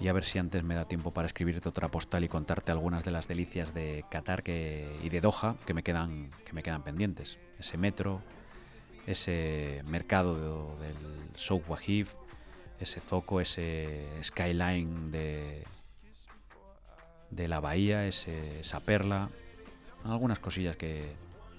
y 0.00 0.08
a 0.08 0.12
ver 0.12 0.24
si 0.24 0.38
antes 0.38 0.62
me 0.62 0.74
da 0.74 0.86
tiempo 0.86 1.12
para 1.12 1.26
escribirte 1.26 1.68
otra 1.68 1.88
postal 1.88 2.24
y 2.24 2.28
contarte 2.28 2.70
algunas 2.70 3.04
de 3.04 3.10
las 3.10 3.26
delicias 3.26 3.74
de 3.74 4.04
Qatar 4.10 4.42
que, 4.42 4.98
y 5.02 5.08
de 5.08 5.20
Doha 5.20 5.56
que 5.66 5.74
me 5.74 5.82
quedan, 5.82 6.30
que 6.44 6.52
me 6.52 6.62
quedan 6.62 6.82
pendientes. 6.82 7.38
Ese 7.58 7.76
metro, 7.76 8.22
ese 9.06 9.82
mercado 9.86 10.76
del 10.78 10.94
Souk 11.34 11.68
Wahib, 11.68 12.08
ese 12.78 13.00
zoco, 13.00 13.40
ese 13.40 14.06
skyline 14.22 15.10
de, 15.10 15.64
de 17.30 17.48
la 17.48 17.58
bahía, 17.58 18.06
esa 18.06 18.80
perla, 18.80 19.30
algunas 20.04 20.38
cosillas 20.38 20.76
que, 20.76 21.12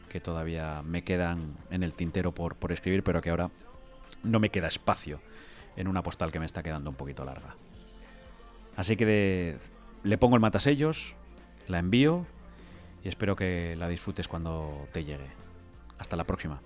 que, 0.08 0.22
todavía 0.22 0.82
me 0.84 1.04
quedan 1.04 1.58
en 1.72 1.84
el 1.84 1.94
tintero 1.94 2.34
por, 2.34 2.56
por 2.56 2.72
escribir, 2.72 3.04
pero 3.04 3.22
que 3.22 3.32
ahora 3.32 3.52
no 4.24 4.40
me 4.40 4.50
queda 4.50 4.70
espacio 4.70 5.20
en 5.76 5.88
una 5.88 6.04
postal 6.04 6.32
que 6.32 6.40
me 6.40 6.46
está 6.46 6.64
quedando 6.64 6.90
un 6.90 6.96
poquito 6.96 7.26
larga. 7.26 7.56
Así 8.76 8.96
que 8.96 9.58
le 10.04 10.18
pongo 10.18 10.36
el 10.36 10.42
matasellos, 10.42 11.16
la 11.68 11.80
envío 11.80 12.26
y 13.04 13.08
espero 13.08 13.36
que 13.36 13.76
la 13.78 13.88
disfrutes 13.88 14.28
cuando 14.28 14.88
te 14.92 15.04
llegue. 15.04 15.28
Hasta 15.98 16.16
la 16.16 16.24
próxima. 16.24 16.62